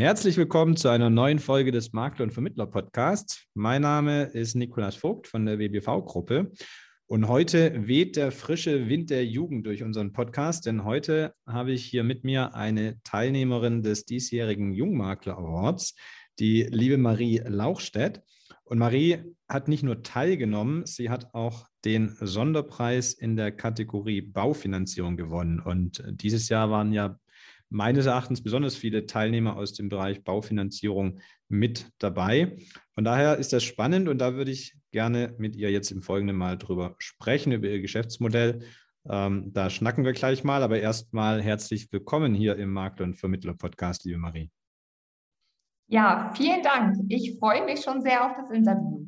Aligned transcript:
Herzlich 0.00 0.36
willkommen 0.36 0.76
zu 0.76 0.90
einer 0.90 1.10
neuen 1.10 1.40
Folge 1.40 1.72
des 1.72 1.92
Makler 1.92 2.22
und 2.22 2.30
Vermittler 2.30 2.66
Podcasts. 2.66 3.46
Mein 3.54 3.82
Name 3.82 4.26
ist 4.26 4.54
Nikolas 4.54 4.94
Vogt 4.94 5.26
von 5.26 5.44
der 5.44 5.58
WBV-Gruppe 5.58 6.52
und 7.08 7.26
heute 7.26 7.88
weht 7.88 8.14
der 8.14 8.30
frische 8.30 8.88
Wind 8.88 9.10
der 9.10 9.26
Jugend 9.26 9.66
durch 9.66 9.82
unseren 9.82 10.12
Podcast, 10.12 10.66
denn 10.66 10.84
heute 10.84 11.34
habe 11.48 11.72
ich 11.72 11.84
hier 11.84 12.04
mit 12.04 12.22
mir 12.22 12.54
eine 12.54 13.02
Teilnehmerin 13.02 13.82
des 13.82 14.04
diesjährigen 14.04 14.72
Jungmakler 14.72 15.36
Awards, 15.36 15.96
die 16.38 16.62
liebe 16.70 16.96
Marie 16.96 17.42
Lauchstedt. 17.44 18.22
Und 18.62 18.78
Marie 18.78 19.34
hat 19.48 19.66
nicht 19.66 19.82
nur 19.82 20.04
teilgenommen, 20.04 20.86
sie 20.86 21.10
hat 21.10 21.34
auch 21.34 21.66
den 21.84 22.16
Sonderpreis 22.20 23.14
in 23.14 23.34
der 23.34 23.50
Kategorie 23.50 24.20
Baufinanzierung 24.20 25.16
gewonnen. 25.16 25.58
Und 25.58 26.04
dieses 26.06 26.48
Jahr 26.48 26.70
waren 26.70 26.92
ja 26.92 27.18
meines 27.70 28.06
Erachtens 28.06 28.42
besonders 28.42 28.76
viele 28.76 29.06
Teilnehmer 29.06 29.56
aus 29.56 29.72
dem 29.72 29.88
Bereich 29.88 30.24
Baufinanzierung 30.24 31.20
mit 31.48 31.90
dabei. 31.98 32.56
Von 32.94 33.04
daher 33.04 33.36
ist 33.36 33.52
das 33.52 33.64
spannend 33.64 34.08
und 34.08 34.18
da 34.18 34.34
würde 34.34 34.50
ich 34.50 34.74
gerne 34.90 35.34
mit 35.38 35.56
ihr 35.56 35.70
jetzt 35.70 35.90
im 35.90 36.02
Folgenden 36.02 36.36
mal 36.36 36.56
drüber 36.56 36.96
sprechen, 36.98 37.52
über 37.52 37.68
ihr 37.68 37.80
Geschäftsmodell. 37.80 38.60
Ähm, 39.08 39.52
da 39.52 39.70
schnacken 39.70 40.04
wir 40.04 40.12
gleich 40.12 40.44
mal, 40.44 40.62
aber 40.62 40.80
erstmal 40.80 41.42
herzlich 41.42 41.92
willkommen 41.92 42.34
hier 42.34 42.56
im 42.56 42.72
Makler- 42.72 43.04
und 43.04 43.14
Vermittler-Podcast, 43.14 44.04
liebe 44.04 44.18
Marie. 44.18 44.50
Ja, 45.90 46.30
vielen 46.36 46.62
Dank. 46.62 46.96
Ich 47.08 47.38
freue 47.38 47.64
mich 47.64 47.80
schon 47.80 48.02
sehr 48.02 48.26
auf 48.26 48.36
das 48.36 48.50
Interview. 48.50 49.06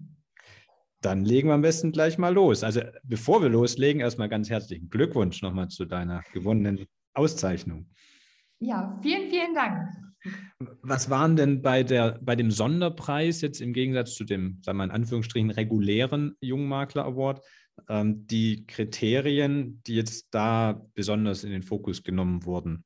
Dann 1.03 1.25
legen 1.25 1.49
wir 1.49 1.55
am 1.55 1.63
besten 1.63 1.93
gleich 1.93 2.19
mal 2.19 2.33
los. 2.33 2.63
Also 2.63 2.81
bevor 3.03 3.43
wir 3.43 3.49
loslegen, 3.49 4.01
erstmal 4.01 4.29
ganz 4.29 4.51
herzlichen 4.51 4.89
Glückwunsch 4.89 5.43
nochmal 5.43 5.69
zu 5.69 5.85
deiner 5.85 6.23
gewonnenen 6.33 6.87
Auszeichnung. 7.15 7.87
Ja, 8.61 8.99
vielen, 9.03 9.31
vielen 9.31 9.55
Dank. 9.55 9.89
Was 10.83 11.09
waren 11.09 11.37
denn 11.37 11.63
bei, 11.63 11.83
der, 11.83 12.19
bei 12.21 12.37
dem 12.37 12.51
Sonderpreis 12.51 13.41
jetzt 13.41 13.61
im 13.63 13.73
Gegensatz 13.73 14.15
zu 14.15 14.25
dem, 14.25 14.61
sagen 14.63 14.77
wir 14.77 14.85
in 14.85 14.91
Anführungsstrichen, 14.91 15.51
regulären 15.51 16.37
Jungmakler 16.41 17.07
Award, 17.07 17.43
ähm, 17.89 18.27
die 18.27 18.67
Kriterien, 18.67 19.83
die 19.87 19.95
jetzt 19.95 20.35
da 20.35 20.87
besonders 20.95 21.43
in 21.43 21.53
den 21.53 21.63
Fokus 21.63 22.03
genommen 22.03 22.45
wurden? 22.45 22.85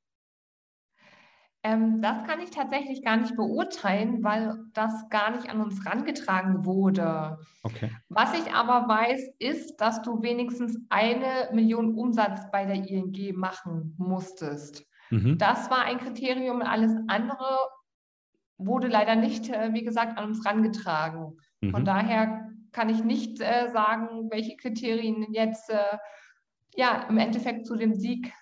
Ähm, 1.65 2.01
das 2.01 2.25
kann 2.25 2.41
ich 2.41 2.51
tatsächlich 2.51 3.03
gar 3.03 3.17
nicht 3.17 3.35
beurteilen, 3.35 4.23
weil 4.23 4.57
das 4.75 5.09
gar 5.09 5.35
nicht 5.35 5.49
an 5.49 5.61
uns 5.61 5.85
rangetragen 5.85 6.65
wurde. 6.67 7.39
Okay. 7.65 7.91
Was 8.11 8.35
ich 8.35 8.53
aber 8.53 8.87
weiß, 8.87 9.31
ist, 9.41 9.79
dass 9.79 10.03
du 10.03 10.23
wenigstens 10.23 10.79
eine 10.91 11.49
Million 11.53 11.95
Umsatz 11.95 12.49
bei 12.53 12.67
der 12.67 12.77
ING 12.77 13.35
machen 13.35 13.95
musstest. 13.99 14.87
Mhm. 15.11 15.39
Das 15.39 15.71
war 15.71 15.85
ein 15.85 15.99
Kriterium. 15.99 16.63
Alles 16.63 16.93
andere 17.09 17.59
wurde 18.59 18.89
leider 18.89 19.17
nicht, 19.17 19.49
äh, 19.49 19.73
wie 19.73 19.85
gesagt, 19.85 20.19
an 20.19 20.25
uns 20.25 20.45
rangetragen. 20.45 21.39
Mhm. 21.61 21.71
Von 21.71 21.85
daher 21.85 22.51
kann 22.73 22.89
ich 22.89 23.05
nicht 23.05 23.41
äh, 23.41 23.69
sagen, 23.73 24.31
welche 24.31 24.57
Kriterien 24.57 25.33
jetzt 25.33 25.71
äh, 25.71 25.99
ja 26.77 27.07
im 27.09 27.19
Endeffekt 27.19 27.67
zu 27.67 27.77
dem 27.77 27.95
Sieg 27.95 28.33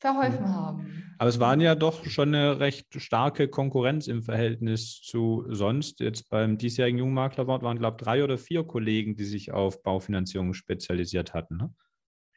verholfen 0.00 0.46
mhm. 0.46 0.54
haben. 0.54 1.04
Aber 1.18 1.28
es 1.28 1.38
waren 1.38 1.60
ja 1.60 1.74
doch 1.74 2.04
schon 2.04 2.34
eine 2.34 2.58
recht 2.58 3.00
starke 3.00 3.48
Konkurrenz 3.48 4.08
im 4.08 4.22
Verhältnis 4.22 5.00
zu 5.00 5.44
sonst. 5.48 6.00
Jetzt 6.00 6.28
beim 6.28 6.58
diesjährigen 6.58 6.98
Jungmaklerwort 6.98 7.62
waren, 7.62 7.78
glaube 7.78 7.96
ich, 7.98 8.04
drei 8.04 8.24
oder 8.24 8.36
vier 8.36 8.64
Kollegen, 8.64 9.14
die 9.14 9.24
sich 9.24 9.52
auf 9.52 9.82
Baufinanzierung 9.82 10.54
spezialisiert 10.54 11.32
hatten. 11.32 11.56
Ne? 11.56 11.72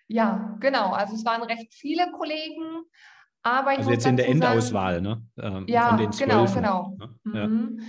Ja, 0.07 0.55
genau. 0.59 0.91
Also 0.91 1.15
es 1.15 1.25
waren 1.25 1.43
recht 1.43 1.73
viele 1.73 2.11
Kollegen. 2.11 2.83
Aber 3.47 3.69
also 3.69 3.91
jetzt 3.91 4.05
in 4.05 4.17
der 4.17 4.27
Endauswahl, 4.27 4.99
ne? 4.99 5.21
Ähm, 5.37 5.65
ja, 5.69 5.95
genau, 5.95 6.45
genau. 6.45 6.97
Ne? 7.23 7.47
Mhm. 7.47 7.81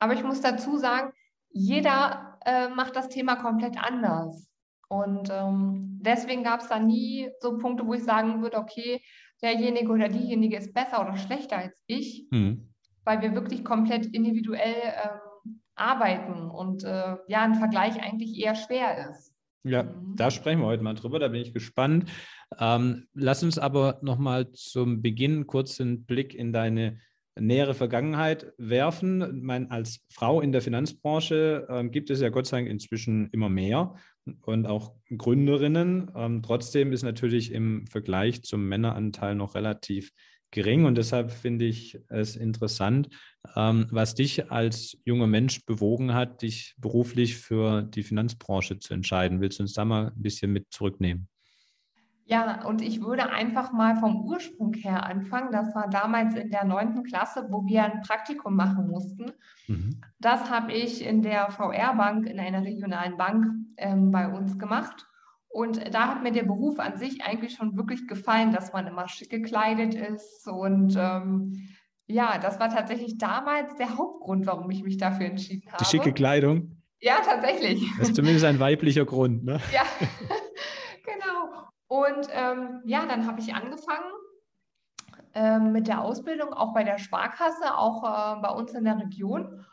Aber 0.00 0.12
ich 0.14 0.24
muss 0.24 0.40
dazu 0.40 0.76
sagen, 0.76 1.12
jeder 1.50 2.38
äh, 2.44 2.68
macht 2.68 2.96
das 2.96 3.08
Thema 3.10 3.36
komplett 3.36 3.78
anders. 3.78 4.50
Und 4.88 5.30
ähm, 5.30 6.00
deswegen 6.02 6.42
gab 6.42 6.60
es 6.60 6.68
da 6.68 6.80
nie 6.80 7.30
so 7.40 7.58
Punkte, 7.58 7.86
wo 7.86 7.94
ich 7.94 8.02
sagen 8.02 8.42
würde, 8.42 8.58
okay, 8.58 9.02
derjenige 9.40 9.92
oder 9.92 10.08
diejenige 10.08 10.56
ist 10.56 10.74
besser 10.74 11.00
oder 11.00 11.16
schlechter 11.16 11.58
als 11.58 11.80
ich, 11.86 12.26
mhm. 12.32 12.74
weil 13.04 13.22
wir 13.22 13.34
wirklich 13.34 13.64
komplett 13.64 14.06
individuell 14.06 14.82
ähm, 14.82 15.60
arbeiten 15.76 16.50
und 16.50 16.82
äh, 16.82 17.16
ja, 17.28 17.42
ein 17.42 17.54
Vergleich 17.54 18.02
eigentlich 18.02 18.36
eher 18.36 18.56
schwer 18.56 19.10
ist. 19.10 19.32
Ja, 19.64 19.82
mhm. 19.84 20.16
da 20.16 20.30
sprechen 20.30 20.60
wir 20.60 20.66
heute 20.66 20.82
mal 20.82 20.94
drüber, 20.94 21.18
da 21.18 21.28
bin 21.28 21.40
ich 21.40 21.52
gespannt. 21.52 22.10
Ähm, 22.58 23.06
lass 23.14 23.42
uns 23.42 23.58
aber 23.58 23.98
nochmal 24.02 24.52
zum 24.52 25.02
Beginn 25.02 25.46
kurz 25.46 25.80
einen 25.80 26.04
Blick 26.04 26.34
in 26.34 26.52
deine 26.52 26.98
nähere 27.36 27.74
Vergangenheit 27.74 28.52
werfen. 28.58 29.22
Ich 29.22 29.42
meine, 29.42 29.70
als 29.70 30.04
Frau 30.08 30.40
in 30.40 30.52
der 30.52 30.62
Finanzbranche 30.62 31.66
ähm, 31.68 31.90
gibt 31.90 32.10
es 32.10 32.20
ja 32.20 32.28
Gott 32.28 32.46
sei 32.46 32.58
Dank 32.58 32.68
inzwischen 32.68 33.28
immer 33.30 33.48
mehr 33.48 33.96
und 34.42 34.66
auch 34.66 34.94
Gründerinnen. 35.16 36.10
Ähm, 36.14 36.42
trotzdem 36.42 36.92
ist 36.92 37.02
natürlich 37.02 37.50
im 37.50 37.86
Vergleich 37.88 38.42
zum 38.42 38.68
Männeranteil 38.68 39.34
noch 39.34 39.54
relativ 39.54 40.12
gering 40.54 40.84
und 40.86 40.96
deshalb 40.96 41.32
finde 41.32 41.64
ich 41.64 42.00
es 42.08 42.36
interessant, 42.36 43.08
ähm, 43.56 43.86
was 43.90 44.14
dich 44.14 44.50
als 44.52 44.96
junger 45.04 45.26
Mensch 45.26 45.66
bewogen 45.66 46.14
hat, 46.14 46.42
dich 46.42 46.74
beruflich 46.78 47.36
für 47.36 47.82
die 47.82 48.04
Finanzbranche 48.04 48.78
zu 48.78 48.94
entscheiden. 48.94 49.40
Willst 49.40 49.58
du 49.58 49.64
uns 49.64 49.74
da 49.74 49.84
mal 49.84 50.06
ein 50.06 50.22
bisschen 50.22 50.52
mit 50.52 50.72
zurücknehmen? 50.72 51.28
Ja, 52.26 52.64
und 52.64 52.80
ich 52.80 53.02
würde 53.02 53.30
einfach 53.30 53.72
mal 53.72 53.96
vom 53.96 54.22
Ursprung 54.22 54.72
her 54.74 55.04
anfangen. 55.04 55.52
Das 55.52 55.74
war 55.74 55.90
damals 55.90 56.34
in 56.36 56.50
der 56.50 56.64
neunten 56.64 57.02
Klasse, 57.02 57.48
wo 57.50 57.66
wir 57.66 57.84
ein 57.84 58.00
Praktikum 58.00 58.56
machen 58.56 58.86
mussten. 58.88 59.32
Mhm. 59.66 60.00
Das 60.20 60.48
habe 60.50 60.72
ich 60.72 61.04
in 61.04 61.20
der 61.20 61.50
VR-Bank, 61.50 62.26
in 62.26 62.40
einer 62.40 62.62
regionalen 62.62 63.18
Bank 63.18 63.46
ähm, 63.76 64.10
bei 64.10 64.28
uns 64.28 64.58
gemacht. 64.58 65.06
Und 65.54 65.94
da 65.94 66.08
hat 66.08 66.24
mir 66.24 66.32
der 66.32 66.42
Beruf 66.42 66.80
an 66.80 66.96
sich 66.96 67.22
eigentlich 67.22 67.54
schon 67.54 67.76
wirklich 67.76 68.08
gefallen, 68.08 68.50
dass 68.50 68.72
man 68.72 68.88
immer 68.88 69.06
schick 69.06 69.30
gekleidet 69.30 69.94
ist. 69.94 70.48
Und 70.48 70.96
ähm, 70.98 71.68
ja, 72.08 72.38
das 72.38 72.58
war 72.58 72.70
tatsächlich 72.70 73.18
damals 73.18 73.76
der 73.76 73.96
Hauptgrund, 73.96 74.48
warum 74.48 74.68
ich 74.72 74.82
mich 74.82 74.96
dafür 74.96 75.26
entschieden 75.26 75.70
habe. 75.70 75.76
Die 75.78 75.88
schicke 75.88 76.12
Kleidung? 76.12 76.82
Ja, 76.98 77.18
tatsächlich. 77.24 77.88
Das 77.98 78.08
ist 78.08 78.16
zumindest 78.16 78.44
ein 78.46 78.58
weiblicher 78.58 79.04
Grund, 79.04 79.44
ne? 79.44 79.60
Ja, 79.72 79.82
genau. 81.04 81.68
Und 81.86 82.26
ähm, 82.32 82.80
ja, 82.84 83.06
dann 83.06 83.24
habe 83.28 83.38
ich 83.38 83.54
angefangen 83.54 84.10
ähm, 85.34 85.70
mit 85.70 85.86
der 85.86 86.00
Ausbildung, 86.00 86.52
auch 86.52 86.74
bei 86.74 86.82
der 86.82 86.98
Sparkasse, 86.98 87.78
auch 87.78 88.02
äh, 88.02 88.40
bei 88.40 88.48
uns 88.48 88.72
in 88.72 88.82
der 88.82 88.98
Region. 88.98 89.64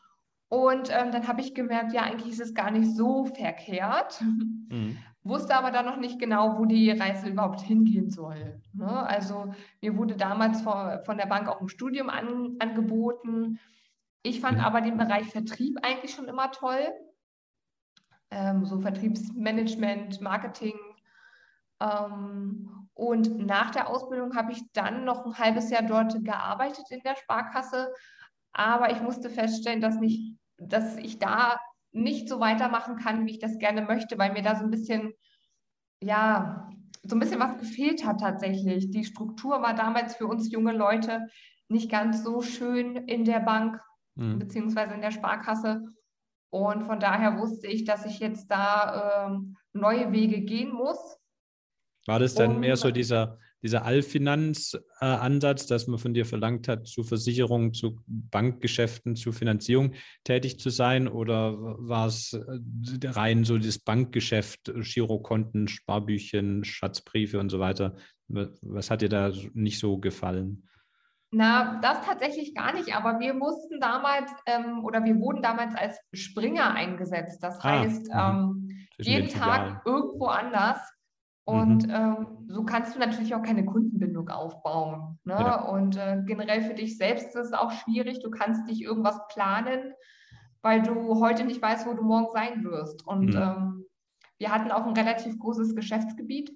Und 0.47 0.91
ähm, 0.91 1.11
dann 1.11 1.27
habe 1.27 1.41
ich 1.41 1.55
gemerkt, 1.55 1.91
ja, 1.91 2.03
eigentlich 2.03 2.33
ist 2.33 2.41
es 2.41 2.53
gar 2.53 2.69
nicht 2.69 2.95
so 2.95 3.25
verkehrt. 3.25 4.21
Mhm 4.69 4.99
wusste 5.23 5.55
aber 5.55 5.71
dann 5.71 5.85
noch 5.85 5.97
nicht 5.97 6.19
genau, 6.19 6.57
wo 6.57 6.65
die 6.65 6.91
Reise 6.91 7.29
überhaupt 7.29 7.61
hingehen 7.61 8.09
soll. 8.09 8.59
Ne? 8.73 9.07
Also 9.07 9.53
mir 9.81 9.95
wurde 9.97 10.15
damals 10.15 10.61
von 10.61 11.17
der 11.17 11.27
Bank 11.27 11.47
auch 11.47 11.61
ein 11.61 11.69
Studium 11.69 12.09
an, 12.09 12.55
angeboten. 12.59 13.59
Ich 14.23 14.41
fand 14.41 14.63
aber 14.63 14.81
den 14.81 14.97
Bereich 14.97 15.27
Vertrieb 15.27 15.77
eigentlich 15.83 16.13
schon 16.13 16.27
immer 16.27 16.51
toll. 16.51 16.91
Ähm, 18.31 18.65
so 18.65 18.79
Vertriebsmanagement, 18.79 20.21
Marketing. 20.21 20.79
Ähm, 21.79 22.87
und 22.93 23.45
nach 23.45 23.71
der 23.71 23.89
Ausbildung 23.89 24.35
habe 24.35 24.51
ich 24.51 24.71
dann 24.73 25.05
noch 25.05 25.25
ein 25.25 25.37
halbes 25.37 25.69
Jahr 25.69 25.83
dort 25.83 26.23
gearbeitet 26.23 26.85
in 26.89 27.01
der 27.01 27.15
Sparkasse. 27.15 27.93
Aber 28.53 28.91
ich 28.91 29.01
musste 29.01 29.29
feststellen, 29.29 29.81
dass, 29.81 29.99
nicht, 29.99 30.37
dass 30.57 30.97
ich 30.97 31.19
da 31.19 31.59
nicht 31.91 32.29
so 32.29 32.39
weitermachen 32.39 32.97
kann, 32.97 33.25
wie 33.25 33.31
ich 33.31 33.39
das 33.39 33.57
gerne 33.57 33.81
möchte, 33.81 34.17
weil 34.17 34.33
mir 34.33 34.41
da 34.41 34.55
so 34.55 34.63
ein 34.63 34.71
bisschen, 34.71 35.13
ja, 36.01 36.69
so 37.03 37.15
ein 37.15 37.19
bisschen 37.19 37.39
was 37.39 37.57
gefehlt 37.57 38.05
hat 38.05 38.19
tatsächlich. 38.19 38.91
Die 38.91 39.03
Struktur 39.03 39.61
war 39.61 39.75
damals 39.75 40.15
für 40.15 40.27
uns 40.27 40.51
junge 40.51 40.71
Leute 40.71 41.27
nicht 41.67 41.89
ganz 41.89 42.23
so 42.23 42.41
schön 42.41 42.95
in 42.95 43.25
der 43.25 43.39
Bank 43.39 43.79
mhm. 44.15 44.39
beziehungsweise 44.39 44.93
in 44.93 45.01
der 45.01 45.11
Sparkasse. 45.11 45.83
Und 46.49 46.83
von 46.85 46.99
daher 46.99 47.37
wusste 47.39 47.67
ich, 47.67 47.85
dass 47.85 48.05
ich 48.05 48.19
jetzt 48.19 48.51
da 48.51 49.27
ähm, 49.27 49.57
neue 49.73 50.11
Wege 50.11 50.41
gehen 50.41 50.73
muss. 50.73 51.17
War 52.05 52.19
das 52.19 52.33
dann 52.33 52.55
um, 52.55 52.59
mehr 52.59 52.75
so 52.75 52.91
dieser 52.91 53.37
dieser 53.63 53.85
Allfinanz-Ansatz, 53.85 55.67
dass 55.67 55.87
man 55.87 55.99
von 55.99 56.13
dir 56.13 56.25
verlangt 56.25 56.67
hat, 56.67 56.87
zu 56.87 57.03
Versicherungen, 57.03 57.73
zu 57.73 57.99
Bankgeschäften, 58.07 59.15
zu 59.15 59.31
Finanzierung 59.31 59.93
tätig 60.23 60.59
zu 60.59 60.69
sein? 60.69 61.07
Oder 61.07 61.55
war 61.57 62.07
es 62.07 62.33
äh, 62.33 63.07
rein 63.07 63.43
so 63.43 63.57
das 63.57 63.79
Bankgeschäft, 63.79 64.71
Girokonten, 64.73 65.67
Sparbüchen, 65.67 66.63
Schatzbriefe 66.63 67.39
und 67.39 67.49
so 67.49 67.59
weiter? 67.59 67.95
Was 68.27 68.89
hat 68.89 69.01
dir 69.01 69.09
da 69.09 69.31
nicht 69.53 69.79
so 69.79 69.97
gefallen? 69.97 70.67
Na, 71.33 71.79
das 71.81 72.05
tatsächlich 72.05 72.53
gar 72.53 72.73
nicht, 72.73 72.93
aber 72.93 73.19
wir 73.19 73.33
mussten 73.33 73.79
damals 73.79 74.29
ähm, 74.45 74.83
oder 74.83 75.03
wir 75.03 75.17
wurden 75.17 75.41
damals 75.41 75.75
als 75.75 75.97
Springer 76.11 76.73
eingesetzt. 76.73 77.41
Das 77.41 77.57
ah, 77.59 77.79
heißt, 77.79 78.07
mhm. 78.07 78.19
ähm, 78.19 78.87
jeden 78.97 79.29
Tag 79.29 79.81
irgendwo 79.85 80.25
anders 80.25 80.79
Und 81.43 81.87
mhm. 81.87 81.93
ähm, 81.93 82.27
so 82.47 82.63
kannst 82.63 82.95
du 82.95 82.99
natürlich 82.99 83.33
auch 83.33 83.41
keine 83.41 83.65
Kundenbindung 83.65 84.29
aufbauen. 84.29 85.19
Ne? 85.23 85.33
Ja. 85.33 85.61
Und 85.61 85.97
äh, 85.97 86.21
generell 86.25 86.61
für 86.61 86.73
dich 86.73 86.97
selbst 86.97 87.35
ist 87.35 87.47
es 87.47 87.53
auch 87.53 87.71
schwierig. 87.71 88.19
Du 88.19 88.29
kannst 88.29 88.65
nicht 88.67 88.81
irgendwas 88.81 89.19
planen, 89.27 89.93
weil 90.61 90.81
du 90.81 91.19
heute 91.19 91.43
nicht 91.43 91.61
weißt, 91.61 91.87
wo 91.87 91.93
du 91.93 92.03
morgen 92.03 92.31
sein 92.31 92.63
wirst. 92.63 93.05
Und 93.07 93.33
mhm. 93.33 93.41
ähm, 93.41 93.85
wir 94.37 94.51
hatten 94.51 94.71
auch 94.71 94.85
ein 94.85 94.93
relativ 94.93 95.37
großes 95.39 95.75
Geschäftsgebiet. 95.75 96.51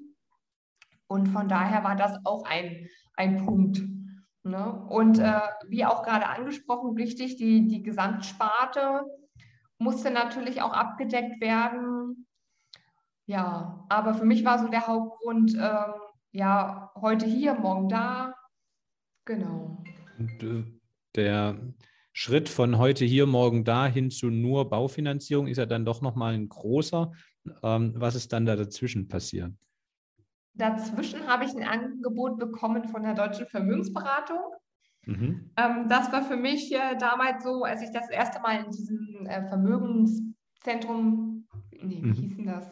Und 1.07 1.27
von 1.27 1.47
daher 1.47 1.83
war 1.83 1.95
das 1.95 2.17
auch 2.23 2.45
ein, 2.45 2.87
ein 3.15 3.45
Punkt. 3.45 3.83
Ne? 4.43 4.85
Und 4.89 5.19
äh, 5.19 5.41
wie 5.67 5.85
auch 5.85 6.03
gerade 6.03 6.27
angesprochen, 6.27 6.95
wichtig, 6.95 7.35
die, 7.37 7.67
die 7.67 7.81
Gesamtsparte 7.81 9.01
musste 9.79 10.11
natürlich 10.11 10.61
auch 10.61 10.73
abgedeckt 10.73 11.41
werden. 11.41 12.27
Ja, 13.27 13.85
aber 13.89 14.13
für 14.13 14.25
mich 14.25 14.45
war 14.45 14.59
so 14.59 14.67
der 14.67 14.87
Hauptgrund, 14.87 15.55
ähm, 15.55 15.93
ja, 16.31 16.91
heute 16.95 17.25
hier, 17.25 17.55
morgen 17.55 17.89
da. 17.89 18.35
Genau. 19.25 19.83
Und, 20.19 20.43
äh, 20.43 20.63
der 21.15 21.57
Schritt 22.13 22.49
von 22.49 22.77
heute 22.77 23.03
hier, 23.03 23.25
morgen 23.25 23.63
da 23.63 23.87
hin 23.87 24.11
zu 24.11 24.27
nur 24.27 24.69
Baufinanzierung 24.69 25.47
ist 25.47 25.57
ja 25.57 25.65
dann 25.65 25.85
doch 25.85 26.01
nochmal 26.01 26.33
ein 26.33 26.47
großer. 26.47 27.11
Ähm, 27.63 27.93
was 27.97 28.15
ist 28.15 28.31
dann 28.31 28.45
da 28.45 28.55
dazwischen 28.55 29.07
passiert? 29.07 29.51
Dazwischen 30.53 31.27
habe 31.27 31.45
ich 31.45 31.55
ein 31.55 31.63
Angebot 31.63 32.39
bekommen 32.39 32.85
von 32.85 33.03
der 33.03 33.13
Deutschen 33.13 33.47
Vermögensberatung. 33.47 34.39
Mhm. 35.05 35.51
Ähm, 35.57 35.89
das 35.89 36.11
war 36.11 36.23
für 36.23 36.37
mich 36.37 36.73
äh, 36.73 36.95
damals 36.97 37.43
so, 37.43 37.63
als 37.63 37.81
ich 37.81 37.91
das 37.91 38.09
erste 38.09 38.39
Mal 38.39 38.63
in 38.63 38.71
diesem 38.71 39.25
äh, 39.27 39.47
Vermögenszentrum, 39.47 41.47
nee, 41.71 42.01
wie 42.01 42.07
mhm. 42.07 42.13
hieß 42.13 42.35
denn 42.37 42.45
das? 42.45 42.71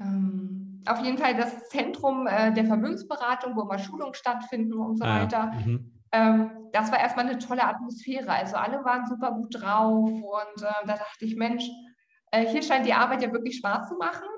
Ähm, 0.00 0.82
auf 0.86 1.02
jeden 1.02 1.18
Fall 1.18 1.36
das 1.36 1.68
Zentrum 1.68 2.26
äh, 2.26 2.52
der 2.52 2.64
Vermögensberatung, 2.64 3.56
wo 3.56 3.62
immer 3.62 3.78
Schulungen 3.78 4.14
stattfinden 4.14 4.74
und 4.74 4.98
so 4.98 5.04
ah, 5.04 5.22
weiter. 5.22 5.52
Mhm. 5.52 5.92
Ähm, 6.12 6.50
das 6.72 6.92
war 6.92 7.00
erstmal 7.00 7.26
eine 7.28 7.38
tolle 7.38 7.64
Atmosphäre. 7.64 8.30
Also 8.30 8.56
alle 8.56 8.84
waren 8.84 9.06
super 9.06 9.32
gut 9.32 9.60
drauf 9.60 10.08
und 10.08 10.62
äh, 10.62 10.86
da 10.86 10.96
dachte 10.96 11.24
ich, 11.24 11.36
Mensch, 11.36 11.64
äh, 12.30 12.46
hier 12.46 12.62
scheint 12.62 12.86
die 12.86 12.92
Arbeit 12.92 13.22
ja 13.22 13.32
wirklich 13.32 13.56
Spaß 13.56 13.88
zu 13.88 13.96
machen. 13.96 14.28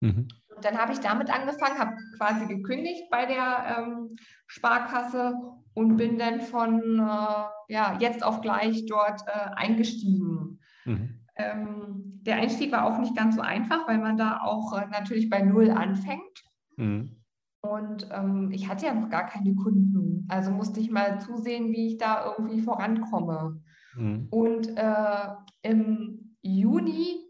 Mhm. 0.00 0.28
Und 0.54 0.64
dann 0.64 0.78
habe 0.78 0.92
ich 0.92 1.00
damit 1.00 1.30
angefangen, 1.30 1.78
habe 1.78 1.96
quasi 2.16 2.46
gekündigt 2.46 3.10
bei 3.10 3.26
der 3.26 3.76
ähm, 3.78 4.16
Sparkasse 4.46 5.34
und 5.74 5.96
bin 5.96 6.18
dann 6.18 6.40
von 6.40 6.98
äh, 6.98 7.72
ja, 7.72 7.96
jetzt 8.00 8.24
auf 8.24 8.40
gleich 8.40 8.86
dort 8.86 9.20
äh, 9.26 9.50
eingestiegen. 9.56 10.60
Mhm. 10.84 11.15
Ähm, 11.36 12.20
der 12.22 12.36
Einstieg 12.36 12.72
war 12.72 12.84
auch 12.84 12.98
nicht 12.98 13.16
ganz 13.16 13.36
so 13.36 13.42
einfach, 13.42 13.86
weil 13.86 13.98
man 13.98 14.16
da 14.16 14.40
auch 14.40 14.72
äh, 14.76 14.86
natürlich 14.90 15.30
bei 15.30 15.42
Null 15.42 15.70
anfängt. 15.70 16.44
Mhm. 16.76 17.16
Und 17.60 18.08
ähm, 18.12 18.50
ich 18.52 18.68
hatte 18.68 18.86
ja 18.86 18.94
noch 18.94 19.08
gar 19.08 19.26
keine 19.26 19.54
Kunden. 19.54 20.26
Also 20.28 20.50
musste 20.50 20.80
ich 20.80 20.90
mal 20.90 21.20
zusehen, 21.20 21.72
wie 21.72 21.88
ich 21.88 21.98
da 21.98 22.32
irgendwie 22.36 22.60
vorankomme. 22.60 23.60
Mhm. 23.96 24.28
Und 24.30 24.76
äh, 24.76 25.28
im 25.62 26.36
Juni 26.42 27.26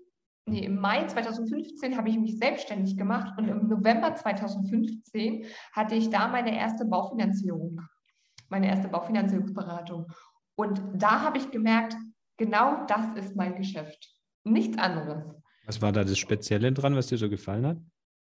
nee, 0.47 0.65
im 0.65 0.81
Mai 0.81 1.07
2015 1.07 1.97
habe 1.97 2.09
ich 2.09 2.19
mich 2.19 2.39
selbstständig 2.39 2.97
gemacht 2.97 3.37
und 3.39 3.49
im 3.49 3.69
November 3.69 4.15
2015 4.15 5.45
hatte 5.73 5.95
ich 5.95 6.11
da 6.11 6.29
meine 6.29 6.57
erste 6.57 6.85
Baufinanzierung, 6.85 7.81
meine 8.49 8.69
erste 8.69 8.89
Baufinanzierungsberatung. 8.89 10.07
Und 10.57 10.83
da 10.95 11.21
habe 11.21 11.39
ich 11.39 11.51
gemerkt, 11.51 11.97
genau 12.37 12.87
das 12.87 13.07
ist 13.17 13.37
mein 13.37 13.57
Geschäft, 13.57 14.15
nichts 14.45 14.79
anderes. 14.79 15.25
Was 15.67 15.83
war 15.83 15.93
da 15.93 16.05
das 16.05 16.19
Spezielle 16.19 16.73
dran, 16.73 16.95
was 16.95 17.09
dir 17.09 17.19
so 17.19 17.29
gefallen 17.29 17.67
hat? 17.67 17.79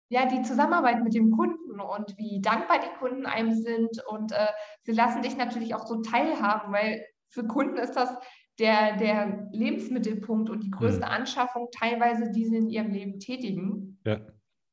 Ja, 0.09 0.27
die 0.27 0.43
Zusammenarbeit 0.43 1.03
mit 1.03 1.15
dem 1.15 1.31
Kunden 1.31 1.81
und 1.81 2.17
wie 2.17 2.41
dankbar 2.41 2.79
die 2.79 2.99
Kunden 2.99 3.27
einem 3.27 3.53
sind. 3.53 4.03
Und 4.09 4.33
äh, 4.33 4.47
sie 4.83 4.93
lassen 4.93 5.23
dich 5.23 5.37
natürlich 5.37 5.75
auch 5.75 5.87
so 5.87 6.03
teilhaben, 6.03 6.73
weil 6.73 7.05
für 7.29 7.47
Kunden 7.47 7.77
ist 7.77 7.95
das 7.95 8.11
der, 8.59 8.97
der 8.97 9.49
Lebensmittelpunkt 9.53 10.51
und 10.51 10.63
die 10.63 10.71
größte 10.71 11.05
mhm. 11.05 11.13
Anschaffung 11.13 11.69
teilweise, 11.73 12.31
die 12.31 12.47
sie 12.47 12.57
in 12.57 12.69
ihrem 12.69 12.91
Leben 12.91 13.19
tätigen. 13.19 13.99
Ja. 14.05 14.21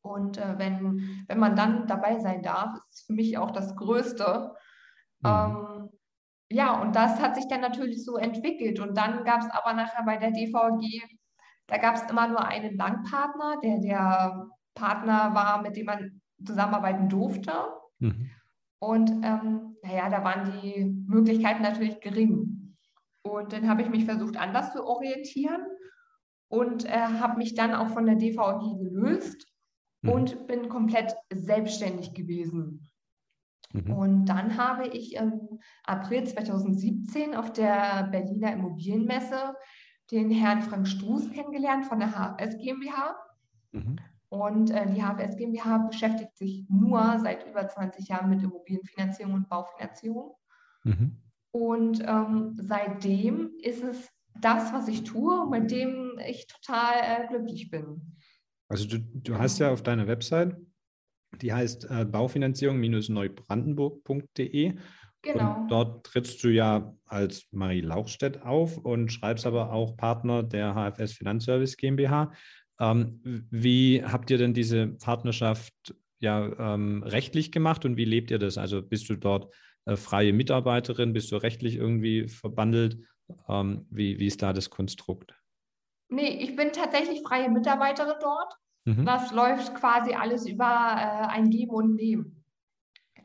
Und 0.02 0.38
äh, 0.38 0.58
wenn, 0.58 1.24
wenn 1.28 1.40
man 1.40 1.56
dann 1.56 1.88
dabei 1.88 2.20
sein 2.20 2.42
darf, 2.42 2.76
ist 2.76 3.00
es 3.00 3.02
für 3.02 3.14
mich 3.14 3.38
auch 3.38 3.52
das 3.52 3.76
Größte. 3.76 4.54
Mhm. 5.22 5.30
Ähm, 5.30 5.90
ja, 6.52 6.82
und 6.82 6.96
das 6.96 7.20
hat 7.20 7.36
sich 7.36 7.48
dann 7.48 7.62
natürlich 7.62 8.04
so 8.04 8.18
entwickelt. 8.18 8.80
Und 8.80 8.98
dann 8.98 9.24
gab 9.24 9.42
es 9.42 9.50
aber 9.50 9.74
nachher 9.74 10.04
bei 10.04 10.18
der 10.18 10.32
DVG, 10.32 11.02
da 11.68 11.78
gab 11.78 11.96
es 11.96 12.10
immer 12.10 12.28
nur 12.28 12.46
einen 12.46 12.78
Bankpartner, 12.78 13.58
der 13.64 13.80
der 13.80 14.48
Partner 14.76 15.34
war, 15.34 15.62
mit 15.62 15.76
dem 15.76 15.86
man 15.86 16.22
zusammenarbeiten 16.46 17.10
durfte. 17.10 17.54
Mhm. 18.00 18.30
Und 18.80 19.12
ähm, 19.24 19.78
naja, 19.84 20.10
da 20.10 20.24
waren 20.24 20.60
die 20.62 20.86
Möglichkeiten 21.08 21.62
natürlich 21.62 22.00
gering. 22.02 22.76
Und 23.24 23.54
dann 23.54 23.70
habe 23.70 23.84
ich 23.84 23.90
mich 23.90 24.06
versucht, 24.06 24.38
anders 24.38 24.74
zu 24.74 24.86
orientieren 24.86 25.62
und 26.50 26.86
äh, 26.86 26.90
habe 26.90 27.38
mich 27.38 27.54
dann 27.54 27.74
auch 27.74 27.90
von 27.90 28.06
der 28.06 28.16
DVG 28.16 28.78
gelöst 28.78 29.48
mhm. 30.02 30.10
und 30.10 30.48
bin 30.48 30.68
komplett 30.68 31.16
selbstständig 31.34 32.14
gewesen. 32.14 32.91
Mhm. 33.74 33.94
Und 33.94 34.26
dann 34.26 34.58
habe 34.58 34.88
ich 34.88 35.16
im 35.16 35.60
April 35.84 36.26
2017 36.26 37.36
auf 37.36 37.52
der 37.54 38.08
Berliner 38.12 38.54
Immobilienmesse 38.54 39.56
den 40.12 40.30
Herrn 40.30 40.62
Frank 40.62 40.88
Struß 40.88 41.32
kennengelernt 41.32 41.86
von 41.86 42.00
der 42.00 42.12
HFS 42.12 42.58
GmbH. 42.58 43.16
Mhm. 43.72 43.98
Und 44.30 44.72
äh, 44.72 44.88
die 44.88 45.02
HFS 45.02 45.36
GmbH 45.38 45.78
beschäftigt 45.90 46.38
sich 46.38 46.66
nur 46.70 47.20
seit 47.20 47.48
über 47.48 47.68
20 47.68 48.08
Jahren 48.08 48.30
mit 48.30 48.44
Immobilienfinanzierung 48.44 49.34
und 49.34 49.50
Baufinanzierung. 49.50 50.36
Mhm. 50.84 51.18
Und 51.52 52.02
ähm, 52.08 52.54
seitdem 52.56 53.52
ist 53.62 53.84
es 53.84 54.10
das, 54.40 54.72
was 54.74 54.88
ich 54.88 55.04
tue, 55.04 55.50
mit 55.50 55.70
dem 55.72 56.18
ich 56.26 56.48
total 56.48 56.94
äh, 57.02 57.28
glücklich 57.28 57.70
bin. 57.70 58.16
Also 58.70 58.88
du, 58.88 59.00
du 59.00 59.38
hast 59.38 59.60
ja 59.60 59.72
auf 59.72 59.84
deiner 59.84 60.08
Website, 60.08 60.56
die 61.42 61.54
heißt 61.54 61.90
äh, 61.90 62.06
Baufinanzierung-neubrandenburg.de. 62.06 64.74
Genau. 65.24 65.56
Und 65.56 65.68
dort 65.70 66.06
trittst 66.06 66.44
du 66.44 66.50
ja 66.50 66.96
als 67.06 67.48
Marie 67.52 67.82
Lauchstedt 67.82 68.42
auf 68.42 68.78
und 68.78 69.12
schreibst 69.12 69.46
aber 69.46 69.72
auch 69.72 69.96
Partner 69.96 70.42
der 70.42 70.74
HFS 70.74 71.14
Finanzservice 71.14 71.78
GmbH. 71.78 72.32
Ähm, 72.80 73.20
wie 73.52 74.04
habt 74.04 74.32
ihr 74.32 74.40
denn 74.40 74.56
diese 74.56 74.88
Partnerschaft 74.88 75.74
ja 76.20 76.74
ähm, 76.74 77.04
rechtlich 77.04 77.52
gemacht 77.52 77.86
und 77.86 77.98
wie 77.98 78.06
lebt 78.06 78.32
ihr 78.32 78.40
das? 78.40 78.58
Also 78.58 78.82
bist 78.82 79.10
du 79.10 79.16
dort 79.16 79.54
äh, 79.86 79.96
freie 79.96 80.34
Mitarbeiterin? 80.34 81.14
Bist 81.14 81.32
du 81.32 81.38
rechtlich 81.38 81.76
irgendwie 81.76 82.28
verbandelt? 82.28 82.98
Ähm, 83.48 83.86
wie, 83.92 84.20
wie 84.20 84.28
ist 84.28 84.42
da 84.42 84.54
das 84.54 84.72
Konstrukt? 84.72 85.36
Nee, 86.10 86.40
ich 86.42 86.56
bin 86.56 86.74
tatsächlich 86.74 87.22
freie 87.22 87.50
Mitarbeiterin 87.50 88.16
dort. 88.20 88.56
Mhm. 88.86 89.06
Das 89.06 89.32
läuft 89.32 89.76
quasi 89.76 90.14
alles 90.14 90.48
über 90.48 90.66
äh, 90.66 91.28
ein 91.28 91.50
Geben 91.50 91.72
und 91.72 91.96
Nehmen. 91.96 92.44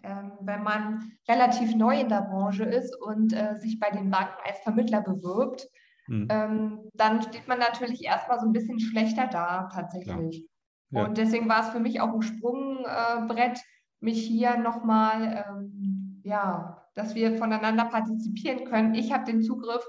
Ähm, 0.02 0.32
wenn 0.40 0.62
man 0.62 1.12
relativ 1.28 1.74
neu 1.74 2.00
in 2.00 2.08
der 2.08 2.22
Branche 2.22 2.64
ist 2.64 2.94
und 3.00 3.32
äh, 3.32 3.56
sich 3.56 3.80
bei 3.80 3.90
den 3.90 4.10
Banken 4.10 4.36
als 4.44 4.58
Vermittler 4.60 5.00
bewirbt, 5.00 5.66
mhm. 6.06 6.28
ähm, 6.30 6.90
dann 6.94 7.22
steht 7.22 7.48
man 7.48 7.58
natürlich 7.58 8.04
erstmal 8.04 8.38
so 8.38 8.46
ein 8.46 8.52
bisschen 8.52 8.78
schlechter 8.80 9.26
da 9.26 9.68
tatsächlich. 9.72 10.46
Ja. 10.90 11.00
Ja. 11.00 11.06
Und 11.06 11.18
deswegen 11.18 11.48
war 11.48 11.62
es 11.62 11.70
für 11.70 11.80
mich 11.80 12.00
auch 12.00 12.12
ein 12.14 12.22
Sprungbrett, 12.22 13.60
mich 13.98 14.22
hier 14.22 14.56
nochmal 14.56 15.44
ähm, 15.48 16.06
ja, 16.26 16.82
dass 16.94 17.14
wir 17.14 17.38
voneinander 17.38 17.84
partizipieren 17.84 18.64
können. 18.64 18.94
Ich 18.94 19.12
habe 19.12 19.24
den 19.24 19.42
Zugriff 19.42 19.84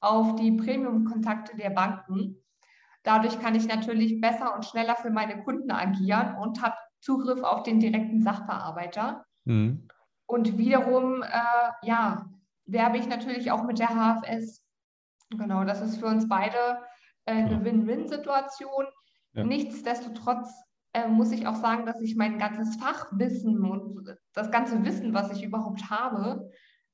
auf 0.00 0.36
die 0.36 0.52
Premium-Kontakte 0.52 1.56
der 1.56 1.70
Banken. 1.70 2.36
Dadurch 3.06 3.38
kann 3.38 3.54
ich 3.54 3.68
natürlich 3.68 4.20
besser 4.20 4.52
und 4.52 4.64
schneller 4.64 4.96
für 4.96 5.10
meine 5.10 5.44
Kunden 5.44 5.70
agieren 5.70 6.34
und 6.38 6.60
habe 6.60 6.74
Zugriff 7.00 7.40
auf 7.44 7.62
den 7.62 7.78
direkten 7.78 8.20
Sachbearbeiter. 8.20 9.24
Mhm. 9.44 9.86
Und 10.26 10.58
wiederum, 10.58 11.22
äh, 11.22 11.86
ja, 11.86 12.28
werbe 12.64 12.98
ich 12.98 13.06
natürlich 13.06 13.52
auch 13.52 13.62
mit 13.62 13.78
der 13.78 13.90
HFS. 13.90 14.60
Genau, 15.30 15.62
das 15.62 15.82
ist 15.82 15.98
für 15.98 16.06
uns 16.06 16.28
beide 16.28 16.56
äh, 17.26 17.34
eine 17.34 17.64
Win-Win-Situation. 17.64 18.86
Ja. 19.34 19.44
Nichtsdestotrotz 19.44 20.52
äh, 20.92 21.06
muss 21.06 21.30
ich 21.30 21.46
auch 21.46 21.54
sagen, 21.54 21.86
dass 21.86 22.00
ich 22.00 22.16
mein 22.16 22.38
ganzes 22.38 22.74
Fachwissen 22.74 23.64
und 23.64 24.16
das 24.32 24.50
ganze 24.50 24.84
Wissen, 24.84 25.14
was 25.14 25.30
ich 25.30 25.44
überhaupt 25.44 25.90
habe, 25.90 26.50